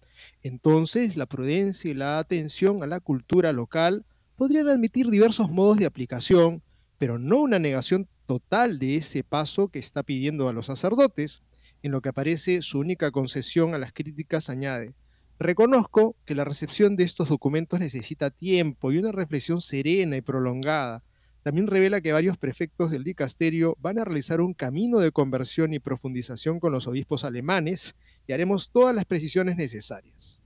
[0.45, 5.87] Entonces, la prudencia y la atención a la cultura local podrían admitir diversos modos de
[5.87, 6.63] aplicación,
[6.99, 11.43] pero no una negación total de ese paso que está pidiendo a los sacerdotes.
[11.83, 14.95] En lo que aparece su única concesión a las críticas añade,
[15.41, 21.03] reconozco que la recepción de estos documentos necesita tiempo y una reflexión serena y prolongada,
[21.47, 25.79] también revela que varios prefectos del dicasterio van a realizar un camino de conversión y
[25.79, 27.95] profundización con los obispos alemanes
[28.27, 30.41] y haremos todas las precisiones necesarias.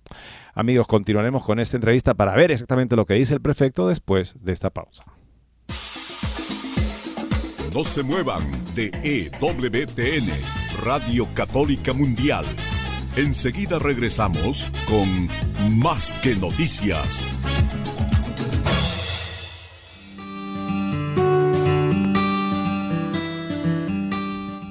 [0.53, 4.53] Amigos, continuaremos con esta entrevista para ver exactamente lo que dice el prefecto después de
[4.53, 5.05] esta pausa.
[7.75, 8.43] No se muevan
[8.75, 10.29] de EWTN,
[10.85, 12.45] Radio Católica Mundial.
[13.17, 15.31] Enseguida regresamos con
[15.79, 17.27] Más que Noticias.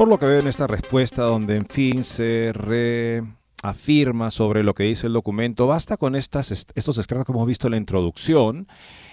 [0.00, 4.84] Por lo que veo en esta respuesta, donde en fin se reafirma sobre lo que
[4.84, 8.66] dice el documento, basta con estas, estos extractos que hemos visto en la introducción,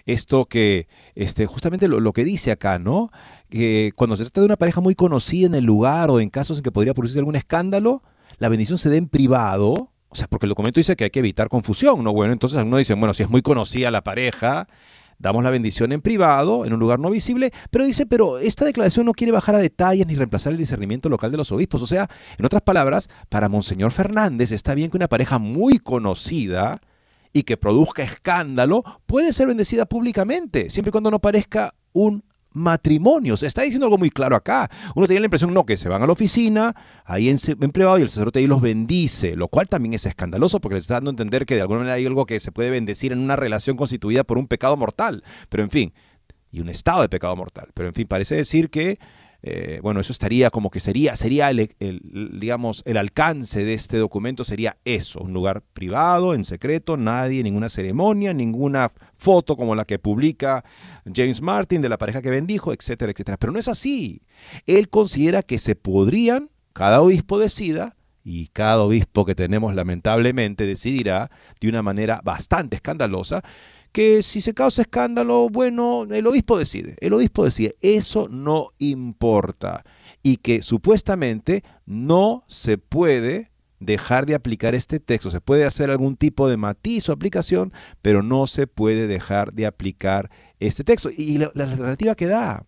[0.05, 3.11] esto que, este, justamente lo, que dice acá, ¿no?
[3.49, 6.59] Que cuando se trata de una pareja muy conocida en el lugar o en casos
[6.59, 8.01] en que podría producirse algún escándalo,
[8.37, 11.19] la bendición se dé en privado, o sea, porque el documento dice que hay que
[11.19, 12.13] evitar confusión, ¿no?
[12.13, 14.69] Bueno, entonces algunos dicen, bueno, si es muy conocida la pareja,
[15.19, 19.05] damos la bendición en privado, en un lugar no visible, pero dice, pero esta declaración
[19.05, 21.81] no quiere bajar a detalles ni reemplazar el discernimiento local de los obispos.
[21.81, 26.79] O sea, en otras palabras, para Monseñor Fernández está bien que una pareja muy conocida
[27.33, 32.23] y que produzca escándalo puede ser bendecida públicamente, siempre y cuando no parezca un
[32.57, 33.43] matrimonios.
[33.43, 34.69] está diciendo algo muy claro acá.
[34.95, 37.37] Uno tenía la impresión, no, que se van a la oficina, ahí en,
[37.71, 40.95] privado y el sacerdote ahí los bendice, lo cual también es escandaloso porque les está
[40.95, 43.35] dando a entender que de alguna manera hay algo que se puede bendecir en una
[43.35, 45.23] relación constituida por un pecado mortal.
[45.49, 45.93] Pero en fin,
[46.51, 47.69] y un estado de pecado mortal.
[47.73, 48.99] Pero en fin, parece decir que
[49.49, 51.69] eh, bueno, eso estaría como que sería, sería el,
[52.39, 57.69] digamos, el alcance de este documento sería eso, un lugar privado, en secreto, nadie, ninguna
[57.69, 60.63] ceremonia, ninguna foto como la que publica
[61.13, 63.37] James Martin de la pareja que bendijo, etcétera, etcétera.
[63.37, 64.21] Pero no es así.
[64.65, 67.96] Él considera que se podrían, cada obispo decida,
[68.29, 73.41] y cada obispo que tenemos lamentablemente decidirá de una manera bastante escandalosa,
[73.93, 79.85] que si se causa escándalo, bueno, el obispo decide, el obispo decide, eso no importa
[80.21, 85.31] y que supuestamente no se puede dejar de aplicar este texto.
[85.31, 87.71] Se puede hacer algún tipo de matiz o aplicación,
[88.01, 91.09] pero no se puede dejar de aplicar este texto.
[91.15, 92.65] Y la, alternativa que da.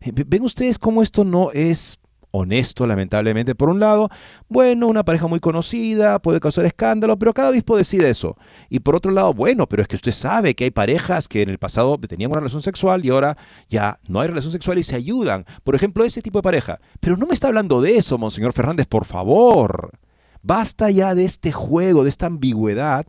[0.00, 1.99] Ven ustedes cómo esto no es
[2.30, 3.54] honesto, lamentablemente.
[3.54, 4.08] Por un lado,
[4.48, 8.36] bueno, una pareja muy conocida puede causar escándalo, pero cada obispo decide eso.
[8.68, 11.50] Y por otro lado, bueno, pero es que usted sabe que hay parejas que en
[11.50, 13.36] el pasado tenían una relación sexual y ahora
[13.68, 15.44] ya no hay relación sexual y se ayudan.
[15.64, 16.80] Por ejemplo, ese tipo de pareja.
[17.00, 19.98] Pero no me está hablando de eso, Monseñor Fernández, por favor.
[20.42, 23.06] Basta ya de este juego, de esta ambigüedad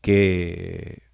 [0.00, 1.07] que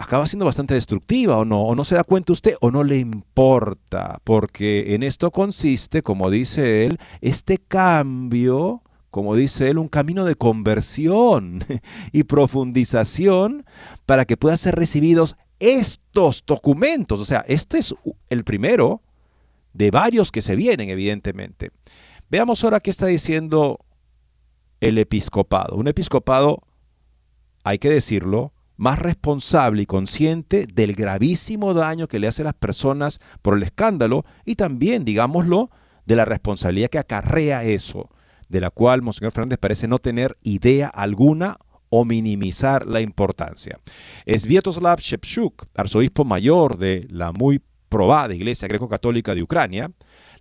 [0.00, 2.96] acaba siendo bastante destructiva o no, o no se da cuenta usted o no le
[2.96, 10.24] importa, porque en esto consiste, como dice él, este cambio, como dice él, un camino
[10.24, 11.62] de conversión
[12.12, 13.66] y profundización
[14.06, 17.20] para que puedan ser recibidos estos documentos.
[17.20, 17.94] O sea, este es
[18.30, 19.02] el primero
[19.74, 21.72] de varios que se vienen, evidentemente.
[22.30, 23.78] Veamos ahora qué está diciendo
[24.80, 25.76] el episcopado.
[25.76, 26.62] Un episcopado,
[27.64, 32.54] hay que decirlo, más responsable y consciente del gravísimo daño que le hace a las
[32.54, 35.70] personas por el escándalo y también, digámoslo,
[36.06, 38.08] de la responsabilidad que acarrea eso,
[38.48, 41.58] de la cual Monseñor Fernández parece no tener idea alguna
[41.90, 43.78] o minimizar la importancia.
[44.24, 47.60] Es Vietoslav Shepchuk, arzobispo mayor de la muy
[47.90, 49.90] probada Iglesia Greco-Católica de Ucrania,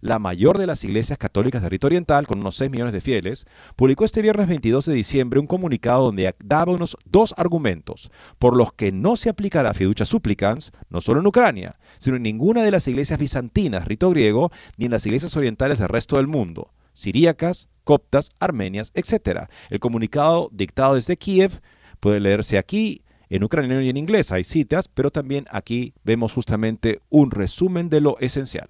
[0.02, 3.46] la mayor de las iglesias católicas de rito oriental, con unos 6 millones de fieles,
[3.76, 8.74] publicó este viernes 22 de diciembre un comunicado donde daba unos dos argumentos por los
[8.74, 12.88] que no se aplicará fiducia supplicans, no solo en Ucrania, sino en ninguna de las
[12.88, 18.32] iglesias bizantinas, rito griego, ni en las iglesias orientales del resto del mundo, siríacas, coptas,
[18.40, 19.48] armenias, etc.
[19.70, 21.62] El comunicado dictado desde Kiev
[22.00, 27.02] puede leerse aquí, en ucraniano y en inglés hay citas, pero también aquí vemos justamente
[27.10, 28.70] un resumen de lo esencial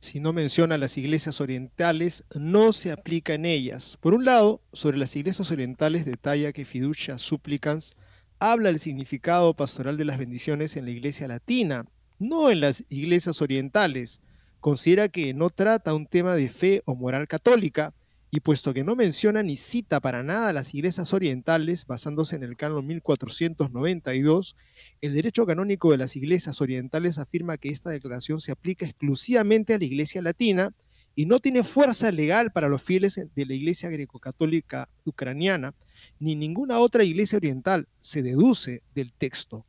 [0.00, 3.96] si no menciona las iglesias orientales, no se aplica en ellas.
[4.00, 7.96] Por un lado, sobre las iglesias orientales detalla que fiducia supplicans
[8.38, 11.84] habla del significado pastoral de las bendiciones en la iglesia latina,
[12.18, 14.20] no en las iglesias orientales.
[14.60, 17.94] Considera que no trata un tema de fe o moral católica,
[18.30, 22.56] y puesto que no menciona ni cita para nada las iglesias orientales, basándose en el
[22.56, 24.54] canon 1492,
[25.00, 29.78] el derecho canónico de las iglesias orientales afirma que esta declaración se aplica exclusivamente a
[29.78, 30.74] la iglesia latina
[31.14, 35.74] y no tiene fuerza legal para los fieles de la iglesia greco-católica ucraniana,
[36.20, 39.64] ni ninguna otra iglesia oriental, se deduce del texto.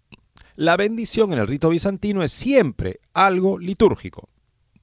[0.55, 4.29] La bendición en el rito bizantino es siempre algo litúrgico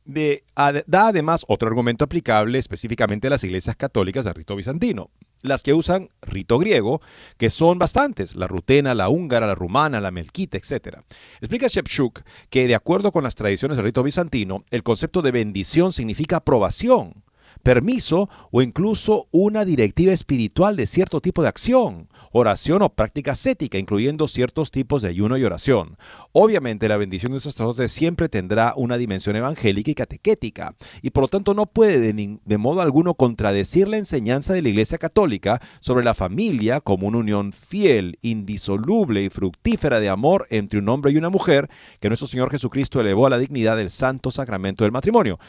[0.06, 5.10] da además otro argumento aplicable específicamente a las iglesias católicas de rito bizantino,
[5.42, 7.00] las que usan rito griego,
[7.36, 10.98] que son bastantes, la rutena, la húngara, la rumana, la melquita, etc.
[11.40, 15.92] Explica Shepchuk que de acuerdo con las tradiciones del rito bizantino, el concepto de bendición
[15.92, 17.24] significa aprobación,
[17.66, 23.76] permiso o incluso una directiva espiritual de cierto tipo de acción, oración o práctica ascética,
[23.76, 25.96] incluyendo ciertos tipos de ayuno y oración.
[26.30, 31.24] Obviamente la bendición de un sacerdote siempre tendrá una dimensión evangélica y catequética, y por
[31.24, 35.60] lo tanto no puede de, de modo alguno contradecir la enseñanza de la Iglesia Católica
[35.80, 41.10] sobre la familia como una unión fiel, indisoluble y fructífera de amor entre un hombre
[41.10, 44.92] y una mujer que nuestro Señor Jesucristo elevó a la dignidad del santo sacramento del
[44.92, 45.40] matrimonio.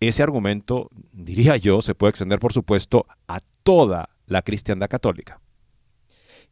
[0.00, 5.40] Ese argumento, diría yo, se puede extender, por supuesto, a toda la cristiandad católica.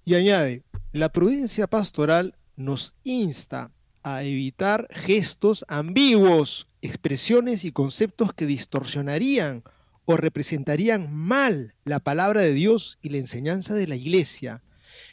[0.04, 3.72] Y añade, la prudencia pastoral nos insta
[4.02, 9.62] a evitar gestos ambiguos, expresiones y conceptos que distorsionarían
[10.04, 14.62] o representarían mal la palabra de Dios y la enseñanza de la Iglesia.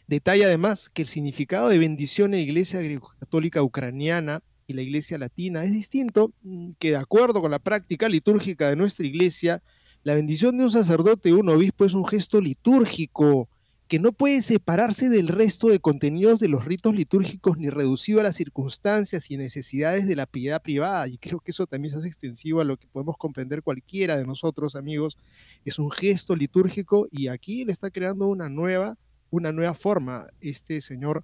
[0.08, 2.80] Detalla además que el significado de bendición en la Iglesia
[3.20, 8.10] católica ucraniana y la iglesia latina es distinto, mm, que de acuerdo con la práctica
[8.10, 9.62] litúrgica de nuestra iglesia,
[10.04, 13.48] la bendición de un sacerdote o un obispo es un gesto litúrgico
[13.88, 18.24] que no puede separarse del resto de contenidos de los ritos litúrgicos ni reducido a
[18.24, 21.08] las circunstancias y necesidades de la piedad privada.
[21.08, 24.26] Y creo que eso también se hace extensivo a lo que podemos comprender cualquiera de
[24.26, 25.18] nosotros, amigos.
[25.64, 28.98] Es un gesto litúrgico y aquí le está creando una nueva,
[29.30, 31.24] una nueva forma este señor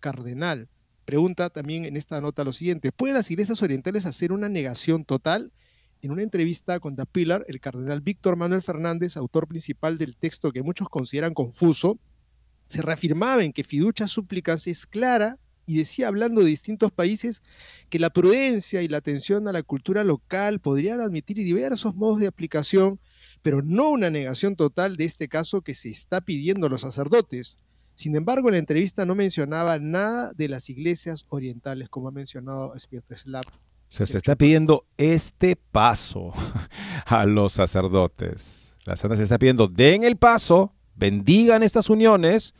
[0.00, 0.68] cardenal.
[1.08, 5.54] Pregunta también en esta nota lo siguiente, ¿pueden las iglesias orientales hacer una negación total?
[6.02, 10.52] En una entrevista con The Pillar, el cardenal Víctor Manuel Fernández, autor principal del texto
[10.52, 11.98] que muchos consideran confuso,
[12.66, 17.42] se reafirmaba en que fiducia súplicas es clara y decía, hablando de distintos países,
[17.88, 22.26] que la prudencia y la atención a la cultura local podrían admitir diversos modos de
[22.26, 23.00] aplicación,
[23.40, 27.56] pero no una negación total de este caso que se está pidiendo a los sacerdotes.
[27.98, 32.72] Sin embargo, en la entrevista no mencionaba nada de las iglesias orientales, como ha mencionado
[32.78, 33.42] Svetoslav.
[33.88, 36.32] Se, se está pidiendo este paso
[37.06, 38.76] a los sacerdotes.
[38.84, 42.54] La Santa se está pidiendo, den el paso, bendigan estas uniones.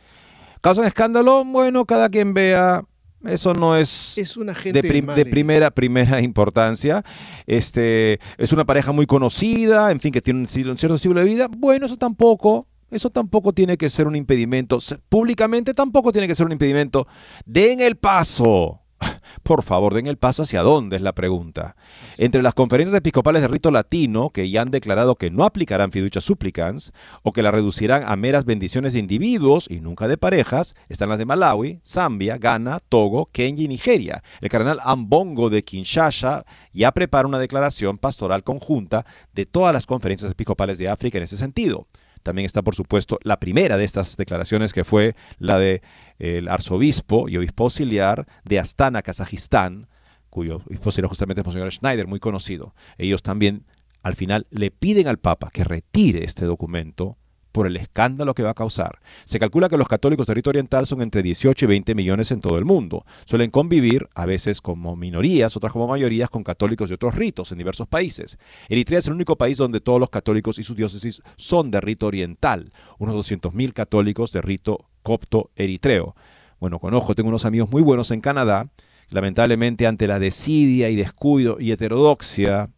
[0.61, 2.83] Causan escándalo, bueno, cada quien vea
[3.25, 7.05] eso no es, de, de, primera, primera importancia.
[7.47, 11.27] Este, es una pareja muy conocida, en fin, que tiene un, un cierto estilo de
[11.27, 11.47] vida.
[11.49, 14.79] Bueno, eso tampoco, eso tampoco tiene que ser un impedimento.
[15.09, 17.07] Públicamente tampoco tiene que ser un impedimento.
[17.45, 18.83] Den el paso.
[19.43, 21.77] Por favor, den el paso hacia dónde es la pregunta.
[22.17, 26.21] Entre las conferencias episcopales de rito latino, que ya han declarado que no aplicarán fiducia
[26.21, 31.09] supplicans, o que la reducirán a meras bendiciones de individuos y nunca de parejas, están
[31.09, 34.23] las de Malawi, Zambia, Ghana, Togo, Kenia y Nigeria.
[34.41, 40.31] El cardenal Ambongo de Kinshasa ya prepara una declaración pastoral conjunta de todas las conferencias
[40.31, 41.87] episcopales de África en ese sentido.
[42.23, 45.83] También está, por supuesto, la primera de estas declaraciones, que fue la de
[46.19, 49.89] el arzobispo y obispo auxiliar de Astana, Kazajistán,
[50.31, 52.75] cuyo obispo auxiliar justamente es Monseñor Schneider, muy conocido.
[52.97, 53.65] Ellos también
[54.03, 57.17] al final le piden al Papa que retire este documento
[57.59, 59.01] por el escándalo que va a causar.
[59.25, 62.41] Se calcula que los católicos de rito oriental son entre 18 y 20 millones en
[62.41, 63.05] todo el mundo.
[63.25, 67.59] Suelen convivir, a veces como minorías, otras como mayorías, con católicos de otros ritos en
[67.59, 68.39] diversos países.
[68.69, 72.07] Eritrea es el único país donde todos los católicos y sus diócesis son de rito
[72.07, 76.15] oriental, unos 200.000 católicos de rito copto eritreo.
[76.61, 78.71] Bueno, conozco, tengo unos amigos muy buenos en Canadá,
[79.11, 82.71] lamentablemente ante la desidia y descuido y heterodoxia,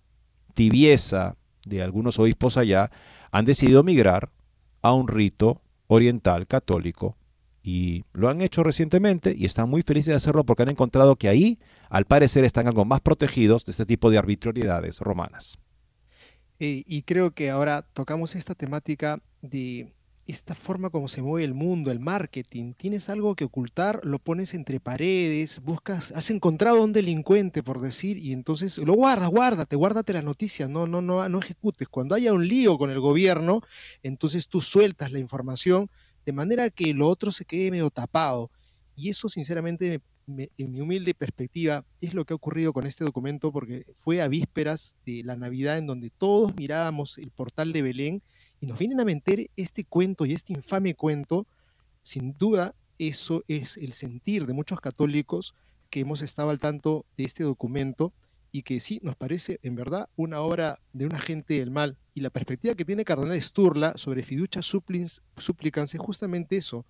[0.54, 2.90] tibieza de algunos obispos allá,
[3.30, 4.30] han decidido migrar
[4.82, 7.16] a un rito oriental católico
[7.62, 11.28] y lo han hecho recientemente y están muy felices de hacerlo porque han encontrado que
[11.28, 11.58] ahí,
[11.88, 15.58] al parecer, están algo más protegidos de este tipo de arbitrariedades romanas.
[16.58, 19.88] Eh, y creo que ahora tocamos esta temática de
[20.30, 22.72] esta forma como se mueve el mundo, el marketing.
[22.74, 27.80] Tienes algo que ocultar, lo pones entre paredes, buscas, has encontrado a un delincuente, por
[27.80, 31.88] decir, y entonces lo guardas, guárdate, guárdate la noticia, no, no, no, no ejecutes.
[31.88, 33.60] Cuando haya un lío con el gobierno,
[34.02, 35.90] entonces tú sueltas la información
[36.24, 38.50] de manera que lo otro se quede medio tapado.
[38.94, 43.50] Y eso, sinceramente, en mi humilde perspectiva, es lo que ha ocurrido con este documento,
[43.50, 48.22] porque fue a vísperas de la Navidad en donde todos mirábamos el portal de Belén
[48.60, 51.46] y nos vienen a meter este cuento y este infame cuento,
[52.02, 55.54] sin duda eso es el sentir de muchos católicos
[55.88, 58.12] que hemos estado al tanto de este documento
[58.52, 61.96] y que sí nos parece en verdad una obra de un agente del mal.
[62.14, 66.84] Y la perspectiva que tiene Cardenal Sturla sobre fiducia supplicans es justamente eso,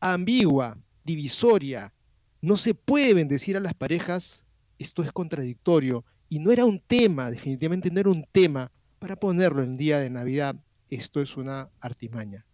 [0.00, 1.92] ambigua, divisoria.
[2.40, 4.44] No se puede bendecir a las parejas,
[4.78, 6.04] esto es contradictorio.
[6.28, 9.98] Y no era un tema, definitivamente no era un tema para ponerlo en el día
[9.98, 10.54] de Navidad
[10.90, 12.46] esto es una artimaña.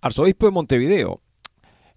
[0.00, 1.22] Arzobispo de Montevideo,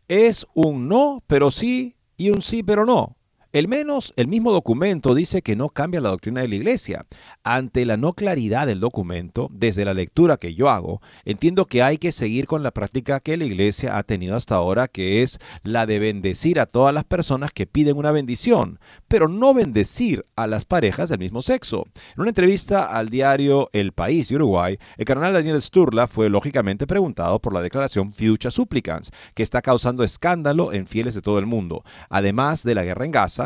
[0.07, 3.17] es un no, pero sí, y un sí, pero no.
[3.53, 7.05] El menos, el mismo documento dice que no cambia la doctrina de la Iglesia.
[7.43, 11.99] Ante la no claridad del documento, desde la lectura que yo hago, entiendo que hay
[11.99, 15.85] que seguir con la práctica que la Iglesia ha tenido hasta ahora, que es la
[15.85, 20.65] de bendecir a todas las personas que piden una bendición, pero no bendecir a las
[20.65, 21.85] parejas del mismo sexo.
[22.15, 26.87] En una entrevista al diario El País de Uruguay, el cardenal Daniel Sturla fue lógicamente
[26.87, 31.45] preguntado por la declaración Fiducia Supplicans, que está causando escándalo en fieles de todo el
[31.45, 33.42] mundo, además de la guerra en Gaza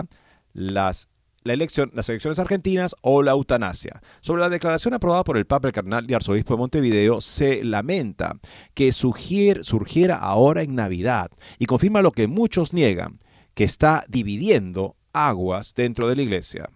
[0.54, 1.10] las,
[1.44, 4.02] la elección, las elecciones argentinas o la eutanasia.
[4.22, 8.38] Sobre la declaración aprobada por el Papa, el Cardenal y Arzobispo de Montevideo, se lamenta
[8.74, 13.20] que surgiera ahora en Navidad y confirma lo que muchos niegan,
[13.54, 16.70] que está dividiendo aguas dentro de la iglesia.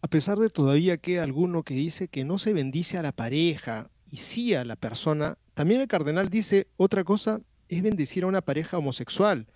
[0.00, 3.90] A pesar de todavía que alguno que dice que no se bendice a la pareja
[4.10, 8.40] y sí a la persona, también el cardenal dice otra cosa es bendecir a una
[8.40, 9.48] pareja homosexual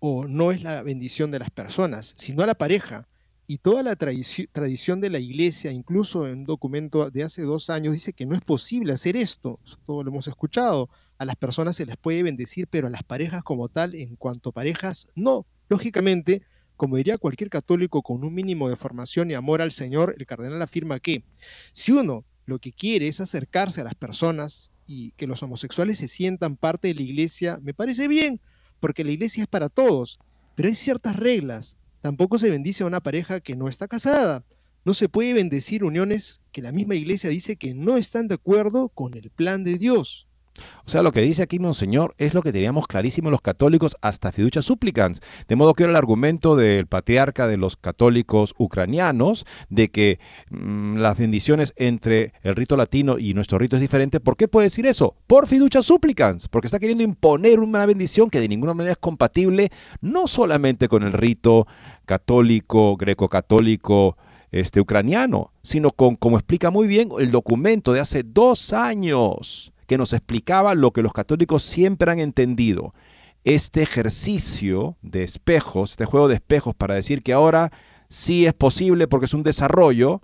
[0.00, 3.06] o no es la bendición de las personas, sino a la pareja.
[3.46, 7.92] Y toda la tradición de la iglesia, incluso en un documento de hace dos años,
[7.92, 9.58] dice que no es posible hacer esto.
[9.86, 10.88] Todo lo hemos escuchado.
[11.18, 14.52] A las personas se les puede bendecir, pero a las parejas como tal, en cuanto
[14.52, 15.46] parejas, no.
[15.68, 16.42] Lógicamente,
[16.76, 20.62] como diría cualquier católico con un mínimo de formación y amor al Señor, el cardenal
[20.62, 21.24] afirma que
[21.72, 26.08] si uno lo que quiere es acercarse a las personas y que los homosexuales se
[26.08, 28.40] sientan parte de la iglesia, me parece bien,
[28.80, 30.18] porque la iglesia es para todos,
[30.54, 31.76] pero hay ciertas reglas.
[32.00, 34.44] Tampoco se bendice a una pareja que no está casada.
[34.84, 38.88] No se puede bendecir uniones que la misma iglesia dice que no están de acuerdo
[38.88, 40.26] con el plan de Dios.
[40.84, 44.32] O sea, lo que dice aquí Monseñor es lo que teníamos clarísimo los católicos hasta
[44.32, 45.20] fiducia supplicans.
[45.48, 50.18] De modo que era el argumento del patriarca de los católicos ucranianos de que
[50.50, 54.20] mm, las bendiciones entre el rito latino y nuestro rito es diferente.
[54.20, 55.14] ¿Por qué puede decir eso?
[55.26, 59.70] Por fiducia supplicans, porque está queriendo imponer una bendición que de ninguna manera es compatible
[60.00, 61.66] no solamente con el rito
[62.06, 64.16] católico, greco-católico,
[64.50, 69.98] este, ucraniano, sino con, como explica muy bien el documento de hace dos años que
[69.98, 72.94] nos explicaba lo que los católicos siempre han entendido.
[73.42, 77.72] Este ejercicio de espejos, este juego de espejos para decir que ahora
[78.08, 80.22] sí es posible porque es un desarrollo,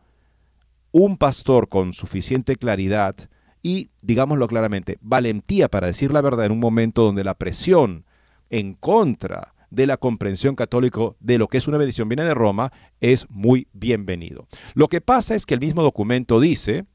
[0.92, 3.16] un pastor con suficiente claridad
[3.60, 8.04] y, digámoslo claramente, valentía para decir la verdad en un momento donde la presión
[8.50, 12.70] en contra de la comprensión católica de lo que es una bendición viene de Roma,
[13.00, 14.46] es muy bienvenido.
[14.74, 16.86] Lo que pasa es que el mismo documento dice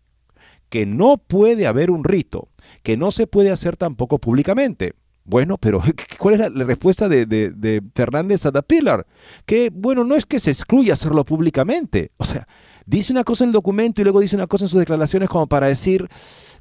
[0.72, 2.48] que no puede haber un rito
[2.82, 4.94] que no se puede hacer tampoco públicamente.
[5.24, 5.82] Bueno, pero
[6.18, 9.06] ¿cuál es la, respuesta de, Fernández a Pilar?
[9.46, 12.12] Que, bueno, no es que se excluya hacerlo públicamente.
[12.18, 12.48] O sea,
[12.86, 15.46] dice una cosa en el documento y luego dice una cosa en sus declaraciones como
[15.48, 16.08] para decir,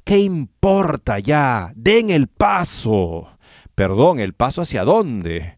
[0.03, 1.71] ¿qué importa ya?
[1.75, 3.29] Den el paso.
[3.75, 5.57] Perdón, ¿el paso hacia dónde?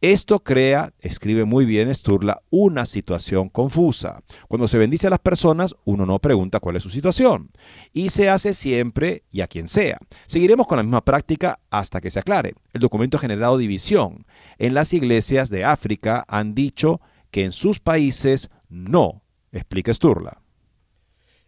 [0.00, 4.22] Esto crea, escribe muy bien Sturla, una situación confusa.
[4.46, 7.50] Cuando se bendice a las personas, uno no pregunta cuál es su situación.
[7.92, 9.98] Y se hace siempre y a quien sea.
[10.26, 12.54] Seguiremos con la misma práctica hasta que se aclare.
[12.72, 14.24] El documento ha generado división.
[14.58, 17.00] En las iglesias de África han dicho
[17.32, 20.42] que en sus países no, explica Sturla.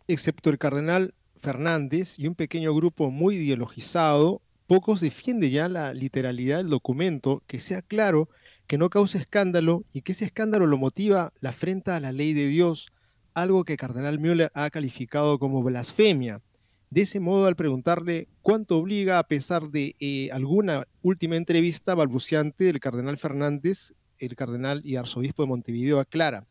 [0.08, 6.58] Excepto el cardenal Fernández y un pequeño grupo muy ideologizado, pocos defienden ya la literalidad
[6.58, 8.28] del documento, que sea claro
[8.68, 12.34] que no cause escándalo y que ese escándalo lo motiva la afrenta a la ley
[12.34, 12.92] de Dios,
[13.34, 16.40] algo que Cardenal Müller ha calificado como blasfemia.
[16.88, 22.62] De ese modo, al preguntarle cuánto obliga, a pesar de eh, alguna última entrevista balbuceante
[22.62, 26.46] del Cardenal Fernández, el Cardenal y Arzobispo de Montevideo aclara,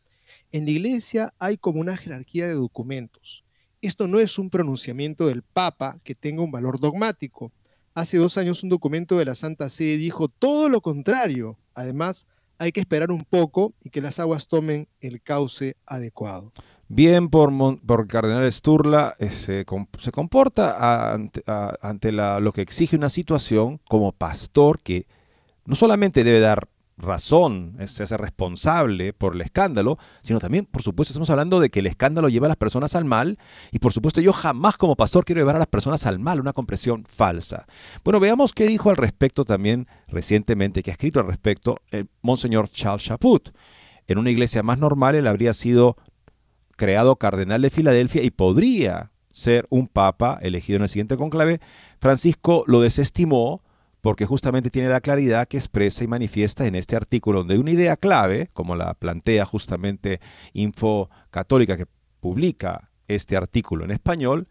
[0.52, 3.44] en la Iglesia hay como una jerarquía de documentos.
[3.80, 7.50] Esto no es un pronunciamiento del Papa que tenga un valor dogmático.
[7.94, 11.58] Hace dos años un documento de la Santa Sede dijo todo lo contrario.
[11.74, 12.26] Además,
[12.58, 16.52] hay que esperar un poco y que las aguas tomen el cauce adecuado.
[16.88, 17.52] Bien por,
[18.08, 19.64] Cardenal Sturla, eh, se,
[19.98, 25.06] se comporta ante, lo que exige una situación como pastor que
[25.64, 26.68] no solamente debe dar
[27.02, 31.80] razón, se hace responsable por el escándalo, sino también, por supuesto, estamos hablando de que
[31.80, 33.38] el escándalo lleva a las personas al mal
[33.70, 36.52] y, por supuesto, yo jamás como pastor quiero llevar a las personas al mal, una
[36.52, 37.66] compresión falsa.
[38.04, 42.68] Bueno, veamos qué dijo al respecto también recientemente, que ha escrito al respecto el Monseñor
[42.68, 43.50] Charles Chaput.
[44.06, 45.96] En una iglesia más normal, él habría sido
[46.76, 51.60] creado cardenal de Filadelfia y podría ser un papa elegido en el siguiente conclave.
[52.00, 53.62] Francisco lo desestimó
[54.00, 57.96] porque justamente tiene la claridad que expresa y manifiesta en este artículo, donde una idea
[57.96, 60.20] clave, como la plantea justamente
[60.52, 61.86] Info Católica que
[62.20, 64.48] publica este artículo en español,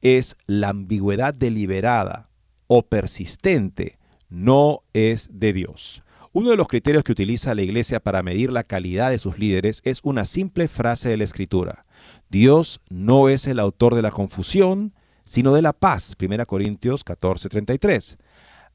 [0.00, 2.30] es la ambigüedad deliberada
[2.66, 6.02] o persistente no es de Dios.
[6.32, 9.82] Uno de los criterios que utiliza la Iglesia para medir la calidad de sus líderes
[9.84, 11.84] es una simple frase de la Escritura.
[12.28, 16.14] Dios no es el autor de la confusión, sino de la paz.
[16.18, 18.16] 1 Corintios 14:33.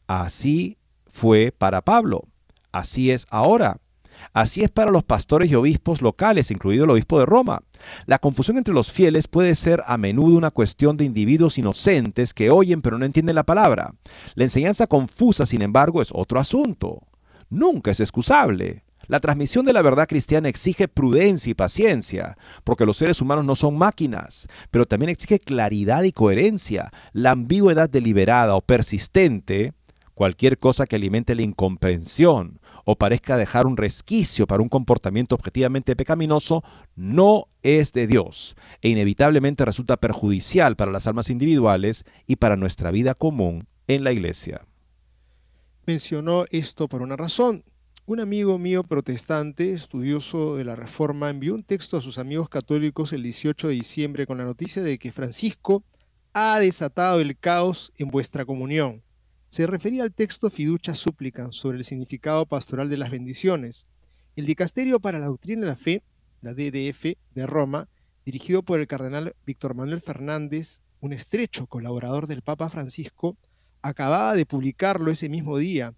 [0.07, 0.77] Así
[1.07, 2.27] fue para Pablo.
[2.71, 3.79] Así es ahora.
[4.33, 7.61] Así es para los pastores y obispos locales, incluido el obispo de Roma.
[8.05, 12.49] La confusión entre los fieles puede ser a menudo una cuestión de individuos inocentes que
[12.49, 13.93] oyen pero no entienden la palabra.
[14.35, 17.01] La enseñanza confusa, sin embargo, es otro asunto.
[17.49, 18.83] Nunca es excusable.
[19.07, 23.55] La transmisión de la verdad cristiana exige prudencia y paciencia, porque los seres humanos no
[23.55, 26.91] son máquinas, pero también exige claridad y coherencia.
[27.13, 29.73] La ambigüedad deliberada o persistente
[30.15, 35.97] Cualquier cosa que alimente la incomprensión o parezca dejar un resquicio para un comportamiento objetivamente
[35.97, 36.63] pecaminoso
[36.95, 42.91] no es de Dios e inevitablemente resulta perjudicial para las almas individuales y para nuestra
[42.91, 44.65] vida común en la iglesia.
[45.85, 47.65] Mencionó esto por una razón.
[48.05, 53.11] Un amigo mío protestante, estudioso de la Reforma, envió un texto a sus amigos católicos
[53.11, 55.83] el 18 de diciembre con la noticia de que Francisco
[56.31, 59.04] ha desatado el caos en vuestra comunión
[59.55, 63.87] se refería al texto Fiducia Súplica sobre el significado pastoral de las bendiciones.
[64.35, 66.03] El Dicasterio para la Doctrina de la Fe,
[66.41, 67.87] la DDF, de Roma,
[68.25, 73.37] dirigido por el cardenal Víctor Manuel Fernández, un estrecho colaborador del Papa Francisco,
[73.81, 75.93] acababa de publicarlo ese mismo día.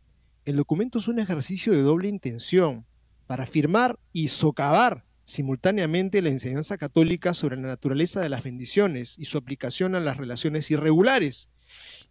[0.46, 2.86] El documento es un ejercicio de doble intención,
[3.26, 9.26] para afirmar y socavar simultáneamente la enseñanza católica sobre la naturaleza de las bendiciones y
[9.26, 11.50] su aplicación a las relaciones irregulares,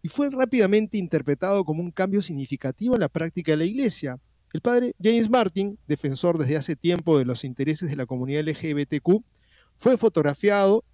[0.02, 4.18] y fue rápidamente interpretado como un cambio significativo en la práctica de la Iglesia.
[4.52, 9.22] El padre James Martin, defensor desde hace tiempo de los intereses de la comunidad LGBTQ,
[9.76, 10.84] fue fotografiado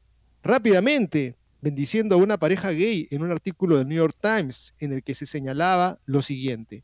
[0.43, 5.03] rápidamente bendiciendo a una pareja gay en un artículo del New York Times en el
[5.03, 6.83] que se señalaba lo siguiente.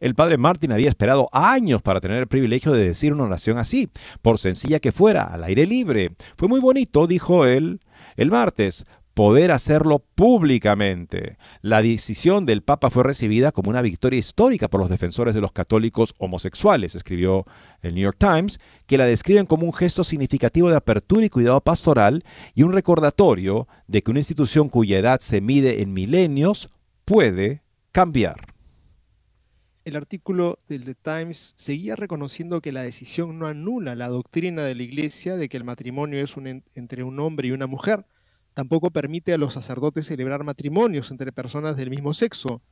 [0.00, 3.88] El padre Martin había esperado años para tener el privilegio de decir una oración así,
[4.20, 6.10] por sencilla que fuera, al aire libre.
[6.36, 7.80] Fue muy bonito, dijo él
[8.16, 8.84] el martes,
[9.16, 11.38] poder hacerlo públicamente.
[11.62, 15.52] La decisión del Papa fue recibida como una victoria histórica por los defensores de los
[15.52, 17.46] católicos homosexuales, escribió
[17.80, 21.62] el New York Times, que la describen como un gesto significativo de apertura y cuidado
[21.62, 26.68] pastoral y un recordatorio de que una institución cuya edad se mide en milenios
[27.06, 27.62] puede
[27.92, 28.52] cambiar.
[29.86, 34.74] El artículo del The Times seguía reconociendo que la decisión no anula la doctrina de
[34.74, 36.34] la Iglesia de que el matrimonio es
[36.74, 38.04] entre un hombre y una mujer,
[38.56, 42.62] Tampoco permite a los sacerdotes celebrar matrimonios entre personas del mismo sexo.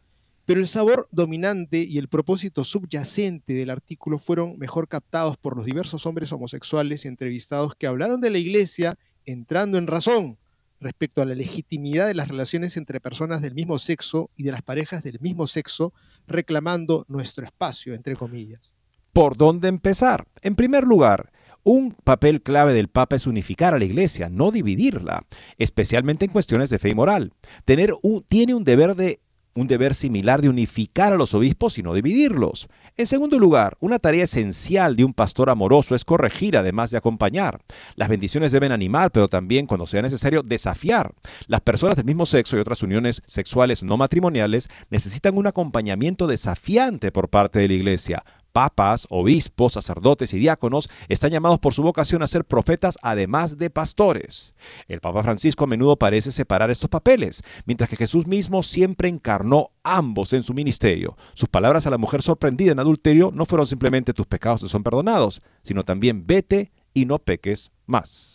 [0.47, 5.67] Pero el sabor dominante y el propósito subyacente del artículo fueron mejor captados por los
[5.67, 8.95] diversos hombres homosexuales entrevistados que hablaron de la Iglesia
[9.27, 10.39] entrando en razón
[10.81, 14.63] respecto a la legitimidad de las relaciones entre personas del mismo sexo y de las
[14.63, 15.93] parejas del mismo sexo,
[16.27, 18.75] reclamando nuestro espacio, entre comillas.
[19.13, 20.27] ¿Por dónde empezar?
[20.41, 21.31] En primer lugar,
[21.65, 25.25] un papel clave del Papa es unificar a la Iglesia, no dividirla,
[25.59, 27.33] especialmente en cuestiones de fe y moral.
[27.65, 29.21] Tener un, tiene un deber de
[29.55, 32.69] un deber similar de unificar a los obispos y no dividirlos.
[32.97, 37.61] En segundo lugar, una tarea esencial de un pastor amoroso es corregir además de acompañar.
[37.95, 41.15] Las bendiciones deben animar, pero también, cuando sea necesario, desafiar.
[41.47, 47.13] Las personas del mismo sexo y otras uniones sexuales no matrimoniales necesitan un acompañamiento desafiante
[47.13, 48.25] por parte de la Iglesia
[48.55, 53.69] papas, obispos, sacerdotes y diáconos están llamados por su vocación a ser profetas además de
[53.69, 54.55] pastores.
[54.87, 59.73] El Papa Francisco a menudo parece separar estos papeles, mientras que Jesús mismo siempre encarnó
[59.83, 61.17] ambos en su ministerio.
[61.35, 64.85] Sus palabras a la mujer sorprendida en adulterio no fueron simplemente tus pecados te son
[64.85, 68.34] perdonados, sino también vete y no peques más.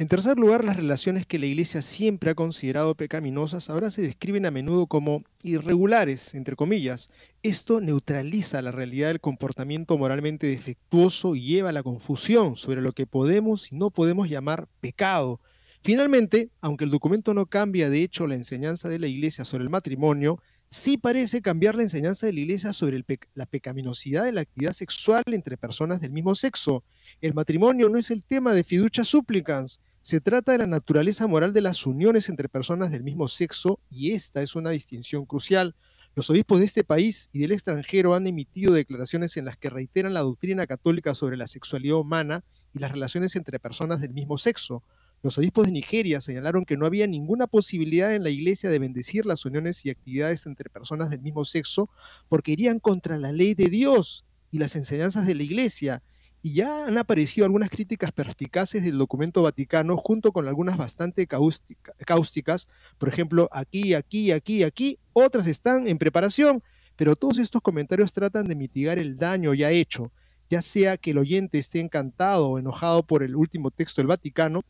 [0.00, 4.46] En tercer lugar, las relaciones que la Iglesia siempre ha considerado pecaminosas ahora se describen
[4.46, 7.10] a menudo como irregulares, entre comillas.
[7.42, 12.92] Esto neutraliza la realidad del comportamiento moralmente defectuoso y lleva a la confusión sobre lo
[12.92, 15.40] que podemos y no podemos llamar pecado.
[15.82, 19.70] Finalmente, aunque el documento no cambia de hecho la enseñanza de la Iglesia sobre el
[19.70, 24.74] matrimonio, sí parece cambiar la enseñanza de la Iglesia sobre la pecaminosidad de la actividad
[24.74, 26.84] sexual entre personas del mismo sexo.
[27.20, 31.52] El matrimonio no es el tema de fiducia supplicans, se trata de la naturaleza moral
[31.52, 35.76] de las uniones entre personas del mismo sexo y esta es una distinción crucial.
[36.14, 40.14] Los obispos de este país y del extranjero han emitido declaraciones en las que reiteran
[40.14, 42.42] la doctrina católica sobre la sexualidad humana
[42.72, 44.82] y las relaciones entre personas del mismo sexo.
[45.22, 49.26] Los obispos de Nigeria señalaron que no había ninguna posibilidad en la Iglesia de bendecir
[49.26, 51.90] las uniones y actividades entre personas del mismo sexo
[52.30, 56.02] porque irían contra la ley de Dios y las enseñanzas de la Iglesia
[56.42, 62.68] y ya han aparecido algunas críticas perspicaces del documento vaticano junto con algunas bastante cáusticas,
[62.98, 66.62] por ejemplo, aquí, aquí, aquí, aquí, otras están en preparación,
[66.96, 70.12] pero todos estos comentarios tratan de mitigar el daño ya hecho,
[70.48, 74.62] ya sea que el oyente esté encantado o enojado por el último texto del Vaticano,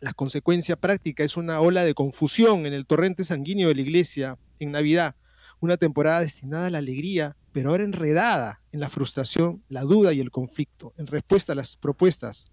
[0.00, 4.36] la consecuencia práctica es una ola de confusión en el torrente sanguíneo de la Iglesia
[4.58, 5.14] en Navidad,
[5.62, 10.18] una temporada destinada a la alegría, pero ahora enredada en la frustración, la duda y
[10.18, 12.48] el conflicto, en respuesta a las propuestas.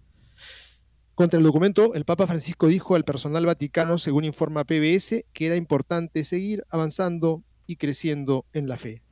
[1.16, 5.56] Contra el documento, el Papa Francisco dijo al personal vaticano, según informa PBS, que era
[5.56, 9.02] importante seguir avanzando y creciendo en la fe.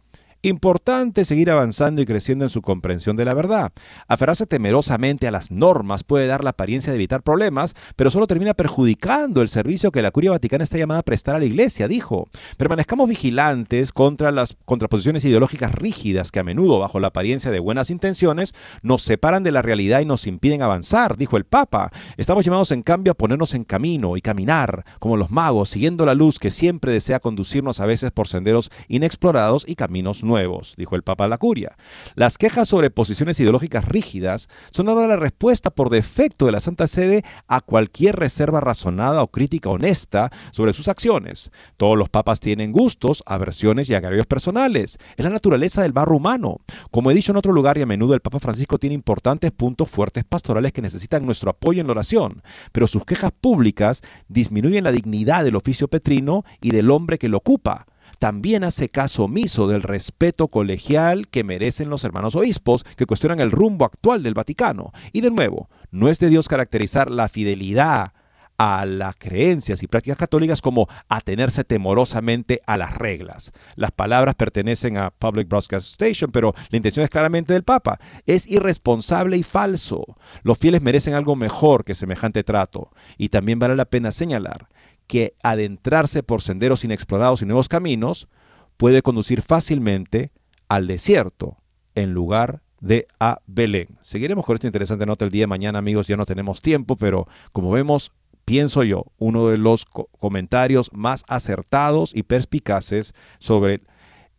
[0.43, 3.73] Importante seguir avanzando y creciendo en su comprensión de la verdad.
[4.07, 8.55] Aferrarse temerosamente a las normas puede dar la apariencia de evitar problemas, pero solo termina
[8.55, 12.29] perjudicando el servicio que la Curia Vaticana está llamada a prestar a la Iglesia, dijo.
[12.57, 17.91] Permanezcamos vigilantes contra las contraposiciones ideológicas rígidas que a menudo, bajo la apariencia de buenas
[17.91, 21.91] intenciones, nos separan de la realidad y nos impiden avanzar, dijo el Papa.
[22.17, 26.15] Estamos llamados en cambio a ponernos en camino y caminar, como los magos, siguiendo la
[26.15, 30.28] luz que siempre desea conducirnos a veces por senderos inexplorados y caminos nuevos,
[30.77, 31.77] dijo el Papa a la Curia.
[32.15, 36.87] Las quejas sobre posiciones ideológicas rígidas son ahora la respuesta por defecto de la Santa
[36.87, 41.51] Sede a cualquier reserva razonada o crítica honesta sobre sus acciones.
[41.77, 44.99] Todos los papas tienen gustos, aversiones y agravios personales.
[45.17, 46.59] Es la naturaleza del barro humano.
[46.91, 49.91] Como he dicho en otro lugar y a menudo el Papa Francisco tiene importantes puntos
[49.91, 54.93] fuertes pastorales que necesitan nuestro apoyo en la oración, pero sus quejas públicas disminuyen la
[54.93, 57.87] dignidad del oficio petrino y del hombre que lo ocupa
[58.19, 63.51] también hace caso omiso del respeto colegial que merecen los hermanos obispos que cuestionan el
[63.51, 64.93] rumbo actual del Vaticano.
[65.13, 68.13] Y de nuevo, no es de Dios caracterizar la fidelidad
[68.59, 73.53] a las creencias y prácticas católicas como atenerse temorosamente a las reglas.
[73.77, 78.01] Las palabras pertenecen a Public Broadcast Station, pero la intención es claramente del Papa.
[78.27, 80.05] Es irresponsable y falso.
[80.43, 82.91] Los fieles merecen algo mejor que semejante trato.
[83.17, 84.69] Y también vale la pena señalar
[85.09, 88.29] que adentrarse por senderos inexplorados y nuevos caminos
[88.77, 90.31] puede conducir fácilmente
[90.69, 91.57] al desierto
[91.97, 93.99] en lugar de a Belén.
[94.03, 96.07] Seguiremos con esta interesante nota el día de mañana, amigos.
[96.07, 98.13] Ya no tenemos tiempo, pero como vemos,
[98.45, 103.83] pienso yo, uno de los comentarios más acertados y perspicaces sobre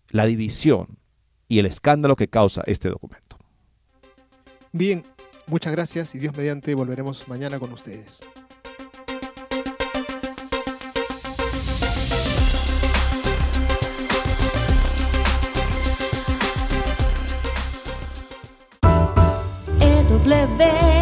[0.10, 1.00] la división
[1.48, 3.38] y el escándalo que causa este documento.
[4.72, 5.04] Bien,
[5.48, 8.22] muchas gracias y Dios mediante volveremos mañana con ustedes.
[20.20, 20.99] of living.